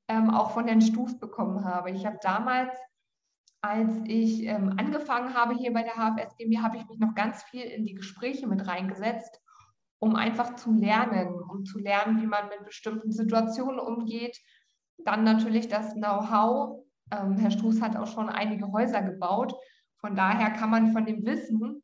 ähm, 0.07 0.29
auch 0.29 0.51
von 0.51 0.67
Herrn 0.67 0.81
Stuf 0.81 1.19
bekommen 1.19 1.65
habe. 1.65 1.89
Ich 1.89 2.05
habe 2.05 2.19
damals, 2.21 2.77
als 3.63 3.93
ich 4.05 4.43
ähm, 4.43 4.73
angefangen 4.77 5.33
habe 5.33 5.55
hier 5.55 5.71
bei 5.71 5.83
der 5.83 5.93
HFS 5.93 6.35
GmbH, 6.35 6.63
habe 6.63 6.77
ich 6.77 6.85
mich 6.85 6.99
noch 6.99 7.15
ganz 7.15 7.43
viel 7.43 7.61
in 7.61 7.85
die 7.85 7.93
Gespräche 7.93 8.45
mit 8.45 8.67
reingesetzt, 8.67 9.39
um 9.99 10.15
einfach 10.15 10.55
zu 10.55 10.73
lernen, 10.73 11.41
um 11.49 11.63
zu 11.63 11.79
lernen, 11.79 12.21
wie 12.21 12.27
man 12.27 12.49
mit 12.49 12.65
bestimmten 12.65 13.13
Situationen 13.13 13.79
umgeht. 13.79 14.37
Dann 15.05 15.23
natürlich 15.23 15.69
das 15.69 15.93
Know-how. 15.93 16.83
Ähm, 17.09 17.37
Herr 17.37 17.51
Struß 17.51 17.81
hat 17.81 17.95
auch 17.95 18.07
schon 18.07 18.27
einige 18.27 18.69
Häuser 18.73 19.01
gebaut. 19.01 19.55
Von 19.99 20.17
daher 20.17 20.51
kann 20.51 20.69
man 20.69 20.91
von 20.91 21.05
dem 21.05 21.25
Wissen 21.25 21.81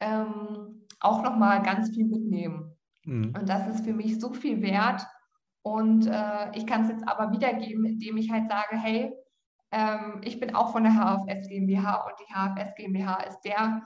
ähm, 0.00 0.84
auch 0.98 1.22
nochmal 1.22 1.62
ganz 1.62 1.90
viel 1.90 2.06
mitnehmen. 2.06 2.76
Mhm. 3.04 3.34
Und 3.38 3.48
das 3.48 3.68
ist 3.68 3.84
für 3.84 3.94
mich 3.94 4.18
so 4.18 4.32
viel 4.34 4.62
wert. 4.62 5.06
Und 5.62 6.08
äh, 6.08 6.50
ich 6.56 6.66
kann 6.66 6.82
es 6.82 6.88
jetzt 6.88 7.06
aber 7.06 7.30
wiedergeben, 7.30 7.84
indem 7.84 8.16
ich 8.16 8.32
halt 8.32 8.48
sage, 8.48 8.76
hey, 8.76 9.12
ähm, 9.72 10.20
ich 10.24 10.40
bin 10.40 10.54
auch 10.54 10.72
von 10.72 10.84
der 10.84 10.92
HFS 10.92 11.48
GmbH 11.48 12.06
und 12.06 12.14
die 12.20 12.32
HFS 12.32 12.74
GmbH 12.76 13.22
ist 13.22 13.40
der 13.42 13.82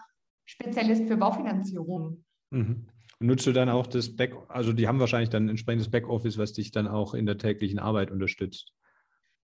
Spezialist 0.47 1.07
für 1.07 1.17
Baufinanzierung. 1.17 2.25
Mhm. 2.51 2.87
Nutzt 3.21 3.47
du 3.47 3.53
dann 3.53 3.69
auch 3.69 3.87
das 3.87 4.17
Back, 4.17 4.35
also 4.49 4.73
die 4.73 4.89
haben 4.89 5.01
wahrscheinlich 5.01 5.31
dann 5.31 5.47
ein 5.47 5.51
entsprechendes 5.51 5.91
Backoffice, 5.91 6.39
was 6.39 6.53
dich 6.53 6.73
dann 6.73 6.89
auch 6.89 7.15
in 7.15 7.27
der 7.27 7.39
täglichen 7.39 7.79
Arbeit 7.79 8.11
unterstützt, 8.11 8.73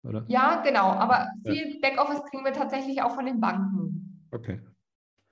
oder? 0.03 0.23
Ja, 0.27 0.61
genau, 0.61 0.91
aber 0.91 1.27
viel 1.45 1.73
ja. 1.73 1.79
Backoffice 1.81 2.23
kriegen 2.29 2.45
wir 2.45 2.53
tatsächlich 2.53 3.01
auch 3.01 3.15
von 3.15 3.25
den 3.25 3.41
Banken. 3.41 4.27
Okay. 4.31 4.61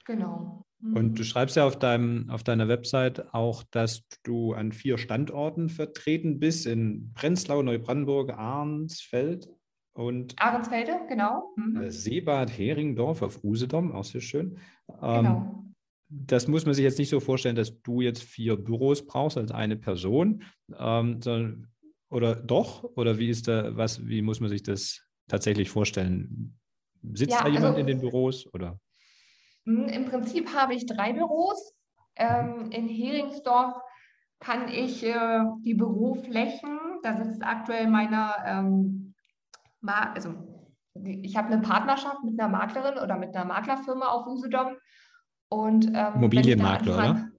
Genau. 0.06 0.66
Mhm. 0.80 0.96
Und 0.96 1.20
du 1.20 1.24
schreibst 1.24 1.56
ja 1.56 1.66
auf, 1.66 1.80
deinem, 1.80 2.30
auf 2.30 2.44
deiner 2.44 2.68
Website 2.68 3.34
auch, 3.34 3.64
dass 3.64 4.04
du 4.24 4.54
an 4.54 4.72
vier 4.72 4.98
Standorten 4.98 5.70
vertreten 5.70 6.40
bist, 6.40 6.66
in 6.66 7.14
Prenzlau, 7.14 7.62
Neubrandenburg, 7.62 8.32
Arnsfeld 8.34 9.50
und 9.94 10.40
Ahrensfelde, 10.42 11.02
genau. 11.08 11.54
Mhm. 11.56 11.90
Seebad 11.90 12.50
Heringdorf 12.50 13.22
auf 13.22 13.44
Usedom, 13.44 13.92
auch 13.92 14.04
sehr 14.04 14.22
schön. 14.22 14.58
Ähm, 15.02 15.24
genau. 15.24 15.64
Das 16.10 16.48
muss 16.48 16.66
man 16.66 16.76
sich 16.76 16.84
jetzt 16.84 17.00
nicht 17.00 17.10
so 17.10 17.20
vorstellen, 17.20 17.56
dass 17.56 17.82
du 17.82 18.02
jetzt 18.02 18.24
vier 18.24 18.56
Büros 18.56 19.06
brauchst 19.06 19.38
als 19.38 19.52
eine 19.52 19.76
Person, 19.76 20.44
ähm, 20.78 21.22
sondern 21.22 21.68
oder 22.10 22.36
doch? 22.36 22.84
Oder 22.96 23.18
wie 23.18 23.30
ist 23.30 23.48
da, 23.48 23.76
was, 23.76 24.06
wie 24.06 24.22
muss 24.22 24.40
man 24.40 24.50
sich 24.50 24.62
das 24.62 25.02
tatsächlich 25.28 25.72
vorstellen? 25.72 26.60
Sitzt 27.14 27.34
ja, 27.34 27.44
da 27.44 27.48
jemand 27.48 27.66
also, 27.66 27.80
in 27.80 27.88
den 27.88 28.00
Büros 28.00 28.48
oder? 28.54 28.80
Hm, 29.66 29.88
Im 29.90 30.06
Prinzip 30.06 30.54
habe 30.54 30.76
ich 30.76 30.86
drei 30.86 31.14
Büros. 31.14 31.74
Ähm, 32.16 32.70
in 32.72 32.88
Heringsdorf 32.88 33.74
kann 34.40 34.70
ich 34.70 35.04
äh, 35.04 35.44
die 35.62 35.74
Büroflächen, 35.74 36.78
da 37.02 37.24
sitzt 37.24 37.44
aktuell 37.44 37.88
meiner 37.88 38.36
ähm, 38.46 39.03
also 39.86 40.34
ich 41.04 41.36
habe 41.36 41.48
eine 41.50 41.62
Partnerschaft 41.62 42.24
mit 42.24 42.40
einer 42.40 42.50
Maklerin 42.50 42.98
oder 43.00 43.18
mit 43.18 43.36
einer 43.36 43.46
Maklerfirma 43.46 44.08
auf 44.08 44.28
Usedom. 44.28 44.75
Und, 45.50 45.88
ähm, 45.94 46.16
Immobilienmakler, 46.16 46.96
oder? 46.96 47.30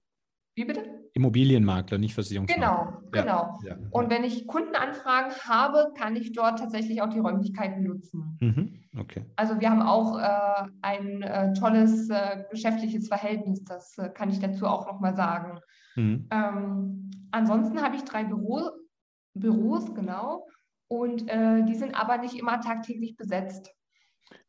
Wie 0.55 0.65
bitte? 0.65 0.95
Immobilienmakler, 1.13 1.97
nicht 1.97 2.13
Versicherungsmakler. 2.13 3.01
Genau, 3.11 3.11
genau. 3.11 3.59
Ja, 3.63 3.69
ja. 3.69 3.87
Und 3.91 4.09
wenn 4.09 4.25
ich 4.25 4.47
Kundenanfragen 4.47 5.31
habe, 5.47 5.93
kann 5.97 6.15
ich 6.17 6.33
dort 6.33 6.59
tatsächlich 6.59 7.01
auch 7.01 7.09
die 7.09 7.19
Räumlichkeiten 7.19 7.83
nutzen. 7.83 8.37
Mhm, 8.41 8.83
okay. 8.99 9.25
Also 9.37 9.59
wir 9.59 9.69
haben 9.69 9.81
auch 9.81 10.19
äh, 10.19 10.69
ein 10.81 11.21
äh, 11.21 11.53
tolles 11.53 12.09
äh, 12.09 12.43
geschäftliches 12.51 13.07
Verhältnis, 13.07 13.63
das 13.63 13.97
äh, 13.97 14.09
kann 14.09 14.29
ich 14.29 14.39
dazu 14.39 14.67
auch 14.67 14.87
nochmal 14.87 15.15
sagen. 15.15 15.59
Mhm. 15.95 16.27
Ähm, 16.31 17.11
ansonsten 17.31 17.81
habe 17.81 17.95
ich 17.95 18.03
drei 18.03 18.25
Büro, 18.25 18.71
Büros, 19.33 19.93
genau. 19.93 20.47
Und 20.87 21.27
äh, 21.29 21.63
die 21.63 21.75
sind 21.75 21.95
aber 21.95 22.17
nicht 22.17 22.35
immer 22.35 22.61
tagtäglich 22.61 23.15
besetzt. 23.17 23.71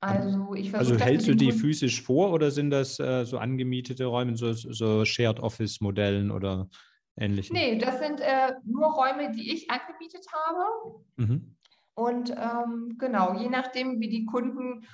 Also, 0.00 0.54
ich 0.54 0.74
also 0.74 0.96
hältst 0.96 1.28
du 1.28 1.34
die 1.34 1.46
Kunden 1.46 1.60
physisch 1.60 2.02
vor 2.02 2.32
oder 2.32 2.50
sind 2.50 2.70
das 2.70 2.98
äh, 2.98 3.24
so 3.24 3.38
angemietete 3.38 4.06
Räume, 4.06 4.36
so, 4.36 4.52
so 4.52 5.04
Shared 5.04 5.40
Office 5.40 5.80
Modellen 5.80 6.30
oder 6.30 6.68
ähnliche? 7.16 7.52
Nee, 7.52 7.78
das 7.78 7.98
sind 7.98 8.20
äh, 8.20 8.52
nur 8.64 8.92
Räume, 8.92 9.32
die 9.32 9.52
ich 9.52 9.70
angemietet 9.70 10.26
habe. 10.32 11.04
Mhm. 11.16 11.56
Und 11.94 12.30
ähm, 12.30 12.96
genau, 12.98 13.38
je 13.38 13.48
nachdem, 13.48 14.00
wie 14.00 14.08
die 14.08 14.26
Kunden, 14.26 14.86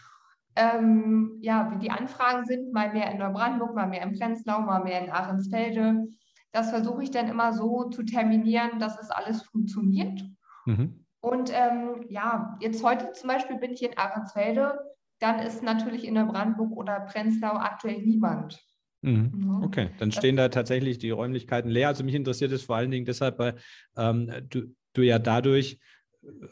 ähm, 0.55 1.39
ja, 1.41 1.73
wie 1.73 1.79
die 1.79 1.91
Anfragen 1.91 2.45
sind, 2.45 2.73
mal 2.73 2.93
mehr 2.93 3.11
in 3.11 3.19
Neubrandenburg, 3.19 3.75
mal 3.75 3.89
mehr 3.89 4.03
in 4.03 4.17
Prenzlau, 4.17 4.61
mal 4.61 4.85
mehr 4.85 5.03
in 5.03 5.11
Ahrensfelde, 5.11 6.07
das 6.53 6.71
versuche 6.71 7.03
ich 7.03 7.11
dann 7.11 7.29
immer 7.29 7.53
so 7.53 7.89
zu 7.91 8.05
terminieren, 8.05 8.79
dass 8.79 9.01
es 9.01 9.11
alles 9.11 9.43
funktioniert. 9.43 10.23
Mhm. 10.67 11.02
Und 11.23 11.53
ähm, 11.55 12.05
ja, 12.09 12.59
jetzt 12.61 12.83
heute 12.83 13.13
zum 13.13 13.29
Beispiel 13.29 13.57
bin 13.57 13.73
ich 13.73 13.83
in 13.83 13.97
Ahrensfelde, 13.97 14.79
dann 15.21 15.39
ist 15.39 15.63
natürlich 15.63 16.05
in 16.05 16.17
der 16.17 16.25
Brandenburg 16.25 16.77
oder 16.77 16.99
Prenzlau 17.01 17.53
aktuell 17.53 18.03
niemand. 18.03 18.61
Mhm. 19.03 19.63
Okay, 19.63 19.91
dann 19.99 20.11
stehen 20.11 20.37
da 20.37 20.49
tatsächlich 20.49 20.99
die 20.99 21.11
Räumlichkeiten 21.11 21.71
leer. 21.71 21.89
Also 21.89 22.03
mich 22.03 22.17
interessiert 22.17 22.51
es 22.51 22.65
vor 22.65 22.77
allen 22.77 22.91
Dingen 22.91 23.07
deshalb, 23.07 23.39
weil 23.39 23.55
ähm, 23.97 24.33
du, 24.51 24.75
du 24.95 25.03
ja 25.03 25.21
dadurch, 25.21 25.79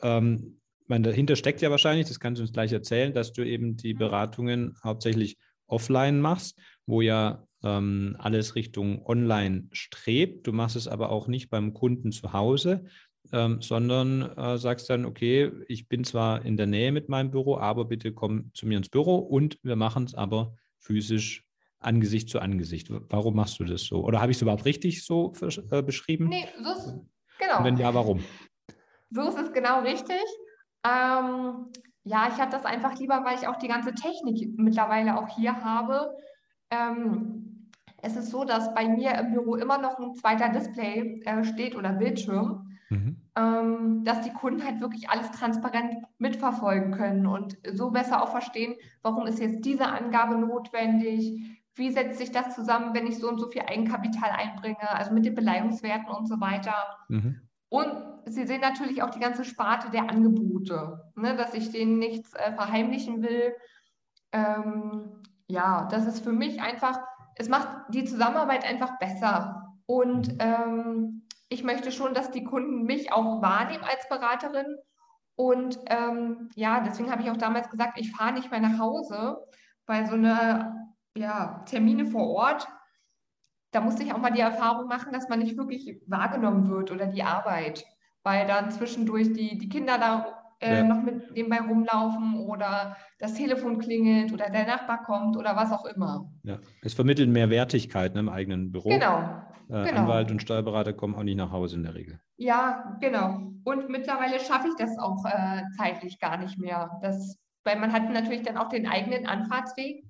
ähm, 0.02 0.60
man, 0.86 1.02
dahinter 1.02 1.34
steckt 1.34 1.62
ja 1.62 1.70
wahrscheinlich, 1.72 2.06
das 2.06 2.20
kannst 2.20 2.38
du 2.38 2.44
uns 2.44 2.52
gleich 2.52 2.72
erzählen, 2.72 3.12
dass 3.12 3.32
du 3.32 3.42
eben 3.42 3.76
die 3.76 3.94
mhm. 3.94 3.98
Beratungen 3.98 4.76
hauptsächlich 4.84 5.36
offline 5.66 6.20
machst, 6.20 6.60
wo 6.86 7.00
ja 7.00 7.44
ähm, 7.64 8.16
alles 8.18 8.54
Richtung 8.54 9.04
online 9.04 9.68
strebt. 9.72 10.46
Du 10.46 10.52
machst 10.52 10.76
es 10.76 10.86
aber 10.86 11.10
auch 11.10 11.26
nicht 11.26 11.50
beim 11.50 11.74
Kunden 11.74 12.12
zu 12.12 12.32
Hause, 12.32 12.84
ähm, 13.32 13.60
sondern 13.62 14.22
äh, 14.36 14.58
sagst 14.58 14.90
dann, 14.90 15.04
okay, 15.04 15.52
ich 15.68 15.88
bin 15.88 16.04
zwar 16.04 16.44
in 16.44 16.56
der 16.56 16.66
Nähe 16.66 16.92
mit 16.92 17.08
meinem 17.08 17.30
Büro, 17.30 17.56
aber 17.58 17.84
bitte 17.84 18.12
komm 18.12 18.52
zu 18.54 18.66
mir 18.66 18.78
ins 18.78 18.88
Büro 18.88 19.16
und 19.16 19.58
wir 19.62 19.76
machen 19.76 20.04
es 20.04 20.14
aber 20.14 20.56
physisch 20.78 21.44
Angesicht 21.78 22.28
zu 22.28 22.40
Angesicht. 22.40 22.88
Warum 22.90 23.36
machst 23.36 23.58
du 23.58 23.64
das 23.64 23.82
so? 23.82 24.04
Oder 24.04 24.20
habe 24.20 24.32
ich 24.32 24.38
es 24.38 24.42
überhaupt 24.42 24.64
richtig 24.64 25.04
so 25.04 25.32
äh, 25.70 25.82
beschrieben? 25.82 26.28
Nee, 26.28 26.46
so 26.62 26.70
ist 26.72 26.94
genau. 27.38 27.58
Und 27.58 27.64
wenn 27.64 27.76
ja, 27.76 27.94
warum? 27.94 28.22
So 29.10 29.22
ist 29.22 29.38
es 29.38 29.52
genau 29.52 29.80
richtig. 29.80 30.22
Ähm, 30.84 31.66
ja, 32.04 32.28
ich 32.28 32.40
habe 32.40 32.50
das 32.50 32.64
einfach 32.64 32.98
lieber, 32.98 33.24
weil 33.24 33.38
ich 33.38 33.48
auch 33.48 33.56
die 33.56 33.68
ganze 33.68 33.94
Technik 33.94 34.58
mittlerweile 34.58 35.18
auch 35.18 35.28
hier 35.36 35.62
habe. 35.62 36.14
Ähm, 36.70 37.70
es 38.02 38.16
ist 38.16 38.30
so, 38.30 38.44
dass 38.44 38.74
bei 38.74 38.88
mir 38.88 39.14
im 39.18 39.32
Büro 39.32 39.56
immer 39.56 39.78
noch 39.78 39.98
ein 39.98 40.14
zweiter 40.14 40.48
Display 40.48 41.22
äh, 41.24 41.44
steht 41.44 41.76
oder 41.76 41.92
Bildschirm 41.92 42.69
mhm. 42.90 43.16
ähm, 43.36 44.04
dass 44.04 44.20
die 44.22 44.32
Kunden 44.32 44.64
halt 44.64 44.80
wirklich 44.80 45.08
alles 45.08 45.30
transparent 45.30 45.94
mitverfolgen 46.18 46.92
können 46.92 47.26
und 47.26 47.56
so 47.72 47.90
besser 47.90 48.22
auch 48.22 48.30
verstehen, 48.30 48.74
warum 49.02 49.26
ist 49.26 49.40
jetzt 49.40 49.64
diese 49.64 49.86
Angabe 49.86 50.36
notwendig, 50.36 51.60
wie 51.74 51.90
setzt 51.90 52.18
sich 52.18 52.30
das 52.30 52.54
zusammen, 52.54 52.94
wenn 52.94 53.06
ich 53.06 53.18
so 53.18 53.28
und 53.28 53.38
so 53.38 53.48
viel 53.48 53.62
Eigenkapital 53.62 54.30
einbringe, 54.30 54.90
also 54.90 55.12
mit 55.12 55.24
den 55.24 55.34
Beleihungswerten 55.34 56.08
und 56.08 56.28
so 56.28 56.40
weiter. 56.40 56.74
Mhm. 57.08 57.40
Und 57.70 58.10
Sie 58.26 58.46
sehen 58.46 58.60
natürlich 58.60 59.02
auch 59.02 59.10
die 59.10 59.20
ganze 59.20 59.44
Sparte 59.44 59.90
der 59.90 60.10
Angebote, 60.10 61.10
ne, 61.16 61.36
dass 61.36 61.54
ich 61.54 61.70
denen 61.70 61.98
nichts 61.98 62.34
äh, 62.34 62.52
verheimlichen 62.52 63.22
will. 63.22 63.54
Ähm, 64.32 65.22
ja, 65.48 65.88
das 65.90 66.06
ist 66.06 66.22
für 66.22 66.32
mich 66.32 66.60
einfach, 66.60 67.00
es 67.36 67.48
macht 67.48 67.68
die 67.88 68.04
Zusammenarbeit 68.04 68.64
einfach 68.64 68.98
besser. 68.98 69.78
Und 69.86 70.32
mhm. 70.34 70.38
ähm, 70.40 71.22
ich 71.50 71.64
möchte 71.64 71.92
schon, 71.92 72.14
dass 72.14 72.30
die 72.30 72.44
Kunden 72.44 72.84
mich 72.84 73.12
auch 73.12 73.42
wahrnehmen 73.42 73.84
als 73.84 74.08
Beraterin. 74.08 74.78
Und 75.34 75.78
ähm, 75.86 76.48
ja, 76.54 76.80
deswegen 76.80 77.10
habe 77.10 77.22
ich 77.22 77.30
auch 77.30 77.36
damals 77.36 77.68
gesagt, 77.68 77.98
ich 77.98 78.12
fahre 78.12 78.32
nicht 78.32 78.50
mehr 78.50 78.60
nach 78.60 78.78
Hause, 78.78 79.36
weil 79.86 80.06
so 80.06 80.14
eine 80.14 80.94
ja, 81.16 81.62
Termine 81.66 82.06
vor 82.06 82.28
Ort, 82.28 82.68
da 83.72 83.80
musste 83.80 84.04
ich 84.04 84.12
auch 84.12 84.18
mal 84.18 84.30
die 84.30 84.40
Erfahrung 84.40 84.86
machen, 84.86 85.12
dass 85.12 85.28
man 85.28 85.40
nicht 85.40 85.56
wirklich 85.56 86.00
wahrgenommen 86.06 86.70
wird 86.70 86.92
oder 86.92 87.06
die 87.06 87.24
Arbeit, 87.24 87.84
weil 88.22 88.46
dann 88.46 88.70
zwischendurch 88.70 89.32
die, 89.32 89.58
die 89.58 89.68
Kinder 89.68 89.98
da 89.98 90.39
äh, 90.60 90.78
ja. 90.78 90.84
noch 90.84 91.02
mit 91.02 91.32
nebenbei 91.32 91.60
rumlaufen 91.60 92.40
oder 92.40 92.96
das 93.18 93.34
Telefon 93.34 93.78
klingelt 93.78 94.32
oder 94.32 94.50
der 94.50 94.66
Nachbar 94.66 95.02
kommt 95.02 95.36
oder 95.36 95.56
was 95.56 95.72
auch 95.72 95.84
immer. 95.86 96.30
Ja, 96.42 96.58
es 96.82 96.94
vermittelt 96.94 97.30
mehr 97.30 97.50
Wertigkeit 97.50 98.14
ne, 98.14 98.20
im 98.20 98.28
eigenen 98.28 98.70
Büro. 98.70 98.88
Genau. 98.88 99.18
Äh, 99.68 99.84
genau. 99.84 100.02
Anwalt 100.02 100.30
und 100.30 100.42
Steuerberater 100.42 100.92
kommen 100.92 101.14
auch 101.14 101.22
nicht 101.22 101.36
nach 101.36 101.52
Hause 101.52 101.76
in 101.76 101.84
der 101.84 101.94
Regel. 101.94 102.20
Ja, 102.36 102.96
genau. 103.00 103.52
Und 103.64 103.88
mittlerweile 103.88 104.40
schaffe 104.40 104.68
ich 104.68 104.74
das 104.76 104.98
auch 104.98 105.24
äh, 105.24 105.62
zeitlich 105.76 106.18
gar 106.18 106.36
nicht 106.38 106.58
mehr. 106.58 106.98
Das, 107.02 107.38
weil 107.64 107.78
man 107.78 107.92
hat 107.92 108.10
natürlich 108.10 108.42
dann 108.42 108.56
auch 108.56 108.68
den 108.68 108.86
eigenen 108.86 109.26
Anfahrtsweg. 109.26 110.04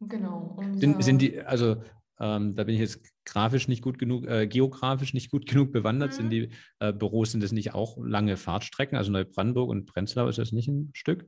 Genau. 0.00 0.54
Und, 0.56 0.78
sind, 0.78 1.02
sind 1.02 1.22
die, 1.22 1.40
also 1.40 1.76
ähm, 2.20 2.54
da 2.54 2.64
bin 2.64 2.74
ich 2.74 2.80
jetzt 2.80 3.00
grafisch 3.24 3.68
nicht 3.68 3.82
gut 3.82 3.98
genug, 3.98 4.26
äh, 4.26 4.46
geografisch 4.46 5.14
nicht 5.14 5.30
gut 5.30 5.46
genug 5.50 5.72
bewandert. 5.72 6.12
Mhm. 6.12 6.16
Sind 6.16 6.30
die 6.30 6.50
äh, 6.80 6.92
Büros, 6.92 7.32
sind 7.32 7.42
das 7.42 7.52
nicht 7.52 7.74
auch 7.74 7.96
lange 7.98 8.36
Fahrtstrecken? 8.36 8.96
Also 8.96 9.12
Neubrandenburg 9.12 9.68
und 9.68 9.86
Prenzlau 9.86 10.28
ist 10.28 10.38
das 10.38 10.52
nicht 10.52 10.68
ein 10.68 10.90
Stück? 10.94 11.26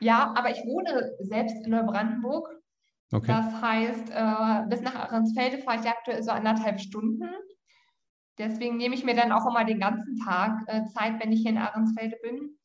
Ja, 0.00 0.34
aber 0.36 0.50
ich 0.50 0.58
wohne 0.64 1.12
selbst 1.20 1.56
in 1.64 1.70
Neubrandenburg 1.70 2.60
Okay. 3.12 3.26
Das 3.26 3.60
heißt, 3.60 4.10
äh, 4.10 4.68
bis 4.68 4.82
nach 4.82 4.94
Ahrensfelde 4.94 5.58
fahre 5.58 5.80
ich 5.80 5.88
aktuell 5.88 6.22
so 6.22 6.30
anderthalb 6.30 6.80
Stunden. 6.80 7.28
Deswegen 8.38 8.76
nehme 8.76 8.94
ich 8.94 9.04
mir 9.04 9.14
dann 9.14 9.32
auch 9.32 9.46
immer 9.46 9.64
den 9.64 9.80
ganzen 9.80 10.16
Tag 10.20 10.62
äh, 10.68 10.84
Zeit, 10.86 11.20
wenn 11.20 11.32
ich 11.32 11.40
hier 11.40 11.50
in 11.50 11.58
Ahrensfelde 11.58 12.16
bin. 12.22 12.56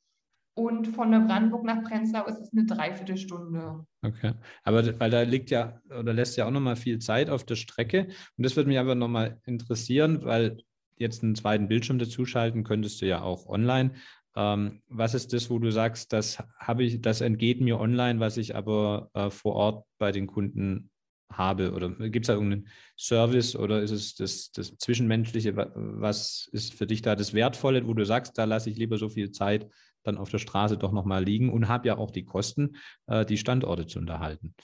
Und 0.57 0.87
von 0.87 1.11
Brandenburg 1.27 1.65
nach 1.65 1.83
Prenzlau 1.83 2.25
ist 2.27 2.39
es 2.39 2.53
eine 2.53 2.65
Dreiviertelstunde. 2.65 3.85
Okay. 4.01 4.33
Aber 4.63 4.99
weil 4.99 5.11
da 5.11 5.21
liegt 5.21 5.49
ja 5.49 5.81
oder 5.87 6.13
lässt 6.13 6.37
ja 6.37 6.47
auch 6.47 6.51
nochmal 6.51 6.77
viel 6.77 6.99
Zeit 6.99 7.29
auf 7.29 7.43
der 7.43 7.55
Strecke. 7.55 8.07
Und 8.37 8.45
das 8.45 8.55
würde 8.55 8.69
mich 8.69 8.79
einfach 8.79 8.95
nochmal 8.95 9.41
interessieren, 9.45 10.23
weil 10.23 10.57
jetzt 10.97 11.23
einen 11.23 11.35
zweiten 11.35 11.67
Bildschirm 11.67 11.99
dazuschalten 11.99 12.63
könntest 12.63 13.01
du 13.01 13.05
ja 13.05 13.21
auch 13.21 13.47
online. 13.47 13.91
Ähm, 14.37 14.81
was 14.87 15.13
ist 15.13 15.33
das, 15.33 15.49
wo 15.49 15.59
du 15.59 15.71
sagst, 15.71 16.13
das 16.13 16.41
habe 16.57 16.83
ich, 16.83 17.01
das 17.01 17.19
entgeht 17.19 17.59
mir 17.59 17.77
online, 17.77 18.21
was 18.21 18.37
ich 18.37 18.55
aber 18.55 19.09
äh, 19.13 19.29
vor 19.29 19.55
Ort 19.55 19.85
bei 19.97 20.13
den 20.13 20.25
Kunden 20.25 20.89
habe? 21.31 21.73
Oder 21.73 21.89
gibt 21.89 22.25
es 22.25 22.27
da 22.27 22.33
irgendeinen 22.33 22.67
Service 22.97 23.57
oder 23.57 23.81
ist 23.81 23.91
es 23.91 24.15
das, 24.15 24.51
das 24.51 24.77
Zwischenmenschliche? 24.77 25.55
Was 25.55 26.47
ist 26.51 26.73
für 26.73 26.87
dich 26.87 27.01
da 27.01 27.15
das 27.15 27.33
Wertvolle, 27.33 27.85
wo 27.87 27.93
du 27.93 28.05
sagst, 28.05 28.37
da 28.37 28.45
lasse 28.45 28.69
ich 28.69 28.77
lieber 28.77 28.97
so 28.97 29.09
viel 29.09 29.31
Zeit 29.31 29.67
dann 30.05 30.17
auf 30.17 30.29
der 30.29 30.39
Straße 30.39 30.77
doch 30.77 30.91
nochmal 30.91 31.23
liegen 31.23 31.51
und 31.51 31.67
habe 31.67 31.87
ja 31.87 31.97
auch 31.97 32.11
die 32.11 32.25
Kosten, 32.25 32.75
äh, 33.07 33.25
die 33.25 33.37
Standorte 33.37 33.87
zu 33.87 33.99
unterhalten? 33.99 34.55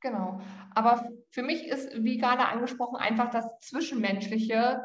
Genau. 0.00 0.40
Aber 0.74 1.08
für 1.30 1.42
mich 1.42 1.66
ist, 1.66 1.90
wie 2.02 2.18
gerade 2.18 2.46
angesprochen, 2.46 2.96
einfach 2.96 3.30
das 3.30 3.58
Zwischenmenschliche 3.60 4.84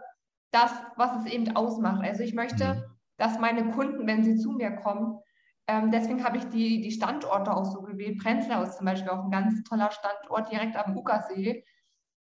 das, 0.52 0.72
was 0.96 1.26
es 1.26 1.32
eben 1.32 1.56
ausmacht. 1.56 2.04
Also 2.04 2.24
ich 2.24 2.34
möchte, 2.34 2.76
mhm. 2.76 2.84
dass 3.18 3.40
meine 3.40 3.72
Kunden, 3.72 4.08
wenn 4.08 4.24
sie 4.24 4.38
zu 4.38 4.52
mir 4.52 4.72
kommen, 4.72 5.20
ähm, 5.68 5.92
deswegen 5.92 6.24
habe 6.24 6.38
ich 6.38 6.46
die, 6.46 6.82
die 6.82 6.92
Standorte 6.92 7.56
auch 7.56 7.66
so 7.66 7.82
gewählt. 7.82 8.20
Prenzlau 8.20 8.64
ist 8.64 8.78
zum 8.78 8.86
Beispiel 8.86 9.10
auch 9.10 9.24
ein 9.24 9.32
ganz 9.32 9.64
toller 9.64 9.92
Standort 9.92 10.52
direkt 10.52 10.76
am 10.76 10.98
Uckersee, 10.98 11.64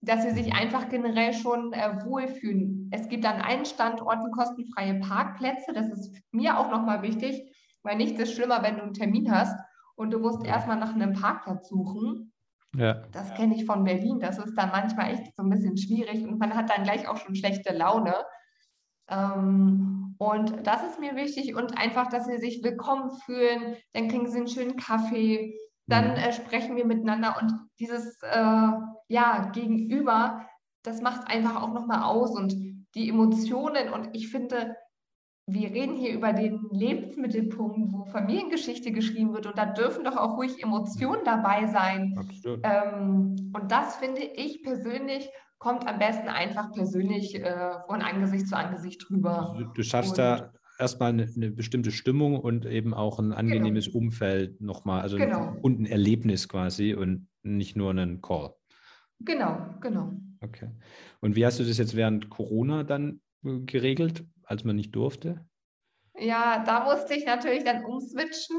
dass 0.02 0.24
sie 0.24 0.32
sich 0.32 0.54
einfach 0.54 0.90
generell 0.90 1.34
schon 1.34 1.74
äh, 1.74 2.04
wohlfühlen. 2.06 2.90
Es 2.92 3.08
gibt 3.08 3.26
an 3.26 3.42
allen 3.42 3.66
Standorten 3.66 4.32
kostenfreie 4.32 5.00
Parkplätze. 5.00 5.74
Das 5.74 5.90
ist 5.90 6.22
mir 6.32 6.58
auch 6.58 6.70
nochmal 6.70 7.02
wichtig, 7.02 7.56
weil 7.84 7.98
nichts 7.98 8.20
ist 8.20 8.34
schlimmer, 8.34 8.64
wenn 8.64 8.78
du 8.78 8.84
einen 8.84 8.94
Termin 8.94 9.32
hast 9.32 9.58
und 9.96 10.12
du 10.12 10.20
musst 10.20 10.46
erstmal 10.46 10.78
nach 10.78 10.94
einem 10.94 11.14
Parkplatz 11.14 11.70
suchen. 11.70 12.32
Ja. 12.76 13.02
Das 13.12 13.34
kenne 13.34 13.56
ich 13.56 13.66
von 13.66 13.84
Berlin. 13.84 14.20
Das 14.20 14.38
ist 14.38 14.56
dann 14.56 14.70
manchmal 14.70 15.12
echt 15.14 15.36
so 15.36 15.44
ein 15.44 15.50
bisschen 15.50 15.78
schwierig 15.78 16.24
und 16.24 16.40
man 16.40 16.56
hat 16.56 16.70
dann 16.70 16.84
gleich 16.84 17.08
auch 17.08 17.18
schon 17.18 17.36
schlechte 17.36 17.74
Laune. 17.74 18.16
Ähm, 19.10 20.16
und 20.20 20.68
das 20.68 20.84
ist 20.84 21.00
mir 21.00 21.16
wichtig 21.16 21.56
und 21.56 21.78
einfach, 21.78 22.10
dass 22.10 22.26
sie 22.26 22.38
sich 22.38 22.64
willkommen 22.64 23.12
fühlen. 23.26 23.78
Dann 23.94 24.08
kriegen 24.10 24.30
sie 24.30 24.38
einen 24.38 24.48
schönen 24.48 24.78
Kaffee. 24.78 25.58
Dann 25.88 26.12
mhm. 26.12 26.18
äh, 26.18 26.34
sprechen 26.34 26.76
wir 26.76 26.86
miteinander 26.86 27.38
und 27.42 27.52
dieses 27.80 28.22
äh, 28.22 28.72
ja, 29.08 29.50
Gegenüber, 29.54 30.46
das 30.84 31.02
macht 31.02 31.28
einfach 31.28 31.62
auch 31.62 31.74
nochmal 31.74 32.04
aus 32.04 32.38
und 32.38 32.54
die 32.96 33.10
Emotionen. 33.10 33.92
Und 33.92 34.10
ich 34.14 34.30
finde, 34.30 34.76
wir 35.52 35.72
reden 35.72 35.96
hier 35.96 36.14
über 36.14 36.34
den 36.34 36.60
Lebensmittelpunkt, 36.72 37.94
wo 37.94 38.06
Familiengeschichte 38.06 38.92
geschrieben 38.92 39.34
wird 39.34 39.46
und 39.46 39.58
da 39.58 39.66
dürfen 39.66 40.04
doch 40.04 40.18
auch 40.18 40.38
ruhig 40.38 40.62
Emotionen 40.64 41.22
dabei 41.26 41.68
sein. 41.68 42.16
Absolut. 42.18 42.62
Ähm, 42.64 43.52
und 43.54 43.72
das 43.72 43.98
finde 43.98 44.22
ich 44.22 44.64
persönlich 44.64 45.30
kommt 45.60 45.86
am 45.88 46.00
besten 46.00 46.30
einfach 46.30 46.72
persönlich 46.72 47.36
äh, 47.36 47.72
von 47.86 48.02
Angesicht 48.02 48.48
zu 48.48 48.58
Angesicht 48.58 49.06
drüber. 49.08 49.52
Also 49.52 49.66
du 49.66 49.84
schaffst 49.84 50.12
und, 50.12 50.18
da 50.18 50.54
erstmal 50.80 51.10
eine, 51.10 51.30
eine, 51.36 51.52
bestimmte 51.52 51.92
Stimmung 51.92 52.40
und 52.40 52.66
eben 52.66 52.94
auch 52.94 53.20
ein 53.20 53.34
angenehmes 53.34 53.88
genau. 53.88 53.98
Umfeld 53.98 54.62
nochmal, 54.62 55.02
also 55.02 55.18
genau. 55.18 55.56
ein 55.64 55.86
Erlebnis 55.86 56.48
quasi 56.48 56.94
und 56.94 57.28
nicht 57.44 57.76
nur 57.76 57.92
einen 57.92 58.22
Call. 58.22 58.54
Genau, 59.20 59.76
genau. 59.82 60.14
Okay. 60.42 60.70
Und 61.20 61.36
wie 61.36 61.46
hast 61.46 61.60
du 61.60 61.66
das 61.66 61.78
jetzt 61.78 61.96
während 61.96 62.30
Corona 62.30 62.84
dann 62.84 63.20
äh, 63.44 63.60
geregelt? 63.60 64.26
Als 64.50 64.64
man 64.64 64.76
nicht 64.76 64.96
durfte? 64.96 65.46
Ja, 66.18 66.64
da 66.66 66.84
musste 66.84 67.14
ich 67.14 67.26
natürlich 67.26 67.64
dann 67.64 67.86
umswitchen. 67.86 68.58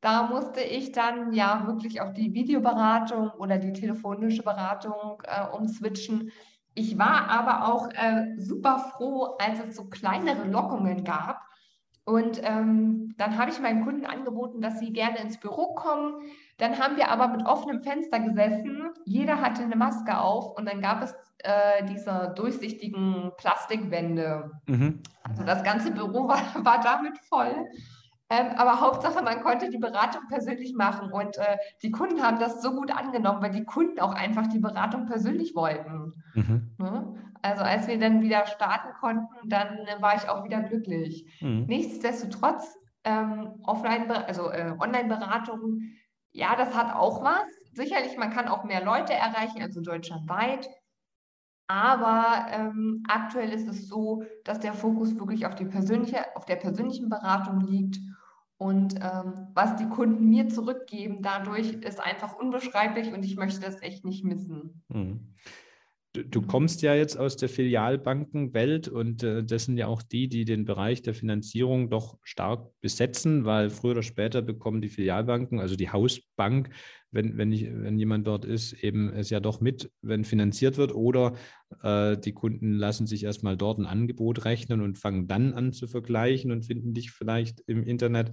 Da 0.00 0.28
musste 0.28 0.60
ich 0.60 0.92
dann 0.92 1.32
ja 1.32 1.66
wirklich 1.66 2.00
auf 2.00 2.12
die 2.12 2.32
Videoberatung 2.32 3.30
oder 3.38 3.58
die 3.58 3.72
telefonische 3.72 4.42
Beratung 4.42 5.22
äh, 5.24 5.46
umswitchen. 5.48 6.30
Ich 6.74 6.96
war 6.96 7.28
aber 7.28 7.72
auch 7.72 7.88
äh, 7.92 8.36
super 8.38 8.78
froh, 8.78 9.36
als 9.38 9.58
es 9.60 9.76
so 9.76 9.88
kleinere 9.88 10.46
Lockungen 10.46 11.04
gab. 11.04 11.40
Und 12.06 12.40
ähm, 12.44 13.14
dann 13.18 13.36
habe 13.36 13.50
ich 13.50 13.60
meinen 13.60 13.84
Kunden 13.84 14.06
angeboten, 14.06 14.60
dass 14.60 14.78
sie 14.78 14.92
gerne 14.92 15.18
ins 15.18 15.38
Büro 15.38 15.74
kommen. 15.74 16.14
Dann 16.56 16.78
haben 16.78 16.96
wir 16.96 17.10
aber 17.10 17.26
mit 17.26 17.44
offenem 17.44 17.82
Fenster 17.82 18.20
gesessen. 18.20 18.90
Jeder 19.04 19.40
hatte 19.40 19.64
eine 19.64 19.74
Maske 19.74 20.16
auf 20.16 20.56
und 20.56 20.66
dann 20.66 20.80
gab 20.80 21.02
es 21.02 21.12
äh, 21.38 21.84
diese 21.84 22.32
durchsichtigen 22.36 23.32
Plastikwände. 23.36 24.52
Mhm. 24.66 25.02
Also 25.28 25.42
das 25.42 25.64
ganze 25.64 25.90
Büro 25.90 26.28
war, 26.28 26.38
war 26.64 26.80
damit 26.80 27.18
voll. 27.28 27.66
Ähm, 28.30 28.52
aber 28.56 28.80
Hauptsache, 28.80 29.22
man 29.24 29.42
konnte 29.42 29.68
die 29.68 29.78
Beratung 29.78 30.22
persönlich 30.28 30.74
machen 30.74 31.12
und 31.12 31.38
äh, 31.38 31.58
die 31.82 31.90
Kunden 31.90 32.22
haben 32.22 32.38
das 32.38 32.62
so 32.62 32.72
gut 32.72 32.96
angenommen, 32.96 33.42
weil 33.42 33.52
die 33.52 33.64
Kunden 33.64 33.98
auch 33.98 34.14
einfach 34.14 34.46
die 34.46 34.58
Beratung 34.60 35.06
persönlich 35.06 35.56
wollten. 35.56 36.12
Mhm. 36.34 36.70
Ne? 36.78 37.14
Also 37.46 37.62
als 37.62 37.86
wir 37.86 37.98
dann 37.98 38.22
wieder 38.22 38.46
starten 38.46 38.92
konnten, 39.00 39.48
dann 39.48 39.78
äh, 39.86 40.00
war 40.00 40.16
ich 40.16 40.28
auch 40.28 40.44
wieder 40.44 40.62
glücklich. 40.62 41.26
Mhm. 41.40 41.66
Nichtsdestotrotz, 41.66 42.76
ähm, 43.04 43.60
offline, 43.62 44.10
also 44.10 44.50
äh, 44.50 44.74
Online-Beratung, 44.78 45.82
ja, 46.32 46.56
das 46.56 46.74
hat 46.74 46.94
auch 46.94 47.22
was. 47.22 47.44
Sicherlich, 47.72 48.16
man 48.16 48.30
kann 48.30 48.48
auch 48.48 48.64
mehr 48.64 48.84
Leute 48.84 49.12
erreichen, 49.12 49.62
also 49.62 49.80
deutschlandweit. 49.80 50.68
Aber 51.68 52.46
ähm, 52.50 53.02
aktuell 53.08 53.50
ist 53.52 53.68
es 53.68 53.88
so, 53.88 54.24
dass 54.44 54.60
der 54.60 54.72
Fokus 54.72 55.18
wirklich 55.18 55.46
auf, 55.46 55.54
die 55.54 55.64
persönliche, 55.64 56.36
auf 56.36 56.46
der 56.46 56.56
persönlichen 56.56 57.08
Beratung 57.08 57.60
liegt. 57.60 57.98
Und 58.58 58.94
ähm, 58.96 59.48
was 59.54 59.76
die 59.76 59.88
Kunden 59.88 60.28
mir 60.28 60.48
zurückgeben 60.48 61.22
dadurch, 61.22 61.72
ist 61.72 62.00
einfach 62.00 62.36
unbeschreiblich 62.36 63.12
und 63.12 63.24
ich 63.24 63.36
möchte 63.36 63.60
das 63.60 63.82
echt 63.82 64.04
nicht 64.04 64.24
missen. 64.24 64.82
Mhm. 64.88 65.34
Du, 66.24 66.42
kommst 66.42 66.82
ja 66.82 66.94
jetzt 66.94 67.16
aus 67.16 67.36
der 67.36 67.48
Filialbankenwelt 67.48 68.88
und 68.88 69.22
äh, 69.22 69.44
das 69.44 69.64
sind 69.64 69.76
ja 69.76 69.86
auch 69.86 70.02
die, 70.02 70.28
die 70.28 70.44
den 70.44 70.64
Bereich 70.64 71.02
der 71.02 71.14
Finanzierung 71.14 71.90
doch 71.90 72.18
stark 72.22 72.70
besetzen, 72.80 73.44
weil 73.44 73.70
früher 73.70 73.92
oder 73.92 74.02
später 74.02 74.42
bekommen 74.42 74.80
die 74.80 74.88
Filialbanken, 74.88 75.60
also 75.60 75.76
die 75.76 75.90
Hausbank, 75.90 76.70
wenn, 77.10 77.36
wenn, 77.36 77.52
ich, 77.52 77.68
wenn 77.70 77.98
jemand 77.98 78.26
dort 78.26 78.44
ist, 78.44 78.72
eben 78.72 79.10
es 79.10 79.30
ja 79.30 79.40
doch 79.40 79.60
mit, 79.60 79.90
wenn 80.02 80.24
finanziert 80.24 80.76
wird 80.76 80.94
oder 80.94 81.34
äh, 81.82 82.16
die 82.16 82.32
Kunden 82.32 82.72
lassen 82.72 83.06
sich 83.06 83.24
erstmal 83.24 83.56
dort 83.56 83.78
ein 83.78 83.86
Angebot 83.86 84.44
rechnen 84.44 84.80
und 84.80 84.98
fangen 84.98 85.28
dann 85.28 85.54
an 85.54 85.72
zu 85.72 85.86
vergleichen 85.86 86.52
und 86.52 86.64
finden 86.64 86.94
dich 86.94 87.10
vielleicht 87.10 87.60
im 87.66 87.82
Internet. 87.82 88.32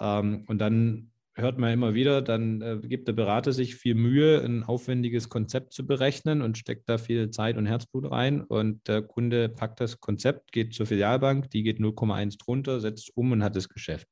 Ähm, 0.00 0.44
und 0.46 0.58
dann 0.58 1.10
hört 1.38 1.58
man 1.58 1.72
immer 1.72 1.94
wieder, 1.94 2.20
dann 2.20 2.60
äh, 2.60 2.78
gibt 2.82 3.08
der 3.08 3.12
Berater 3.12 3.52
sich 3.52 3.76
viel 3.76 3.94
Mühe, 3.94 4.42
ein 4.44 4.64
aufwendiges 4.64 5.28
Konzept 5.28 5.72
zu 5.72 5.86
berechnen 5.86 6.42
und 6.42 6.58
steckt 6.58 6.88
da 6.88 6.98
viel 6.98 7.30
Zeit 7.30 7.56
und 7.56 7.66
Herzblut 7.66 8.10
rein. 8.10 8.42
Und 8.42 8.86
der 8.88 9.02
Kunde 9.02 9.48
packt 9.48 9.80
das 9.80 10.00
Konzept, 10.00 10.52
geht 10.52 10.74
zur 10.74 10.86
Filialbank, 10.86 11.50
die 11.50 11.62
geht 11.62 11.78
0,1 11.78 12.38
drunter, 12.38 12.80
setzt 12.80 13.16
um 13.16 13.32
und 13.32 13.42
hat 13.42 13.56
das 13.56 13.68
Geschäft. 13.68 14.08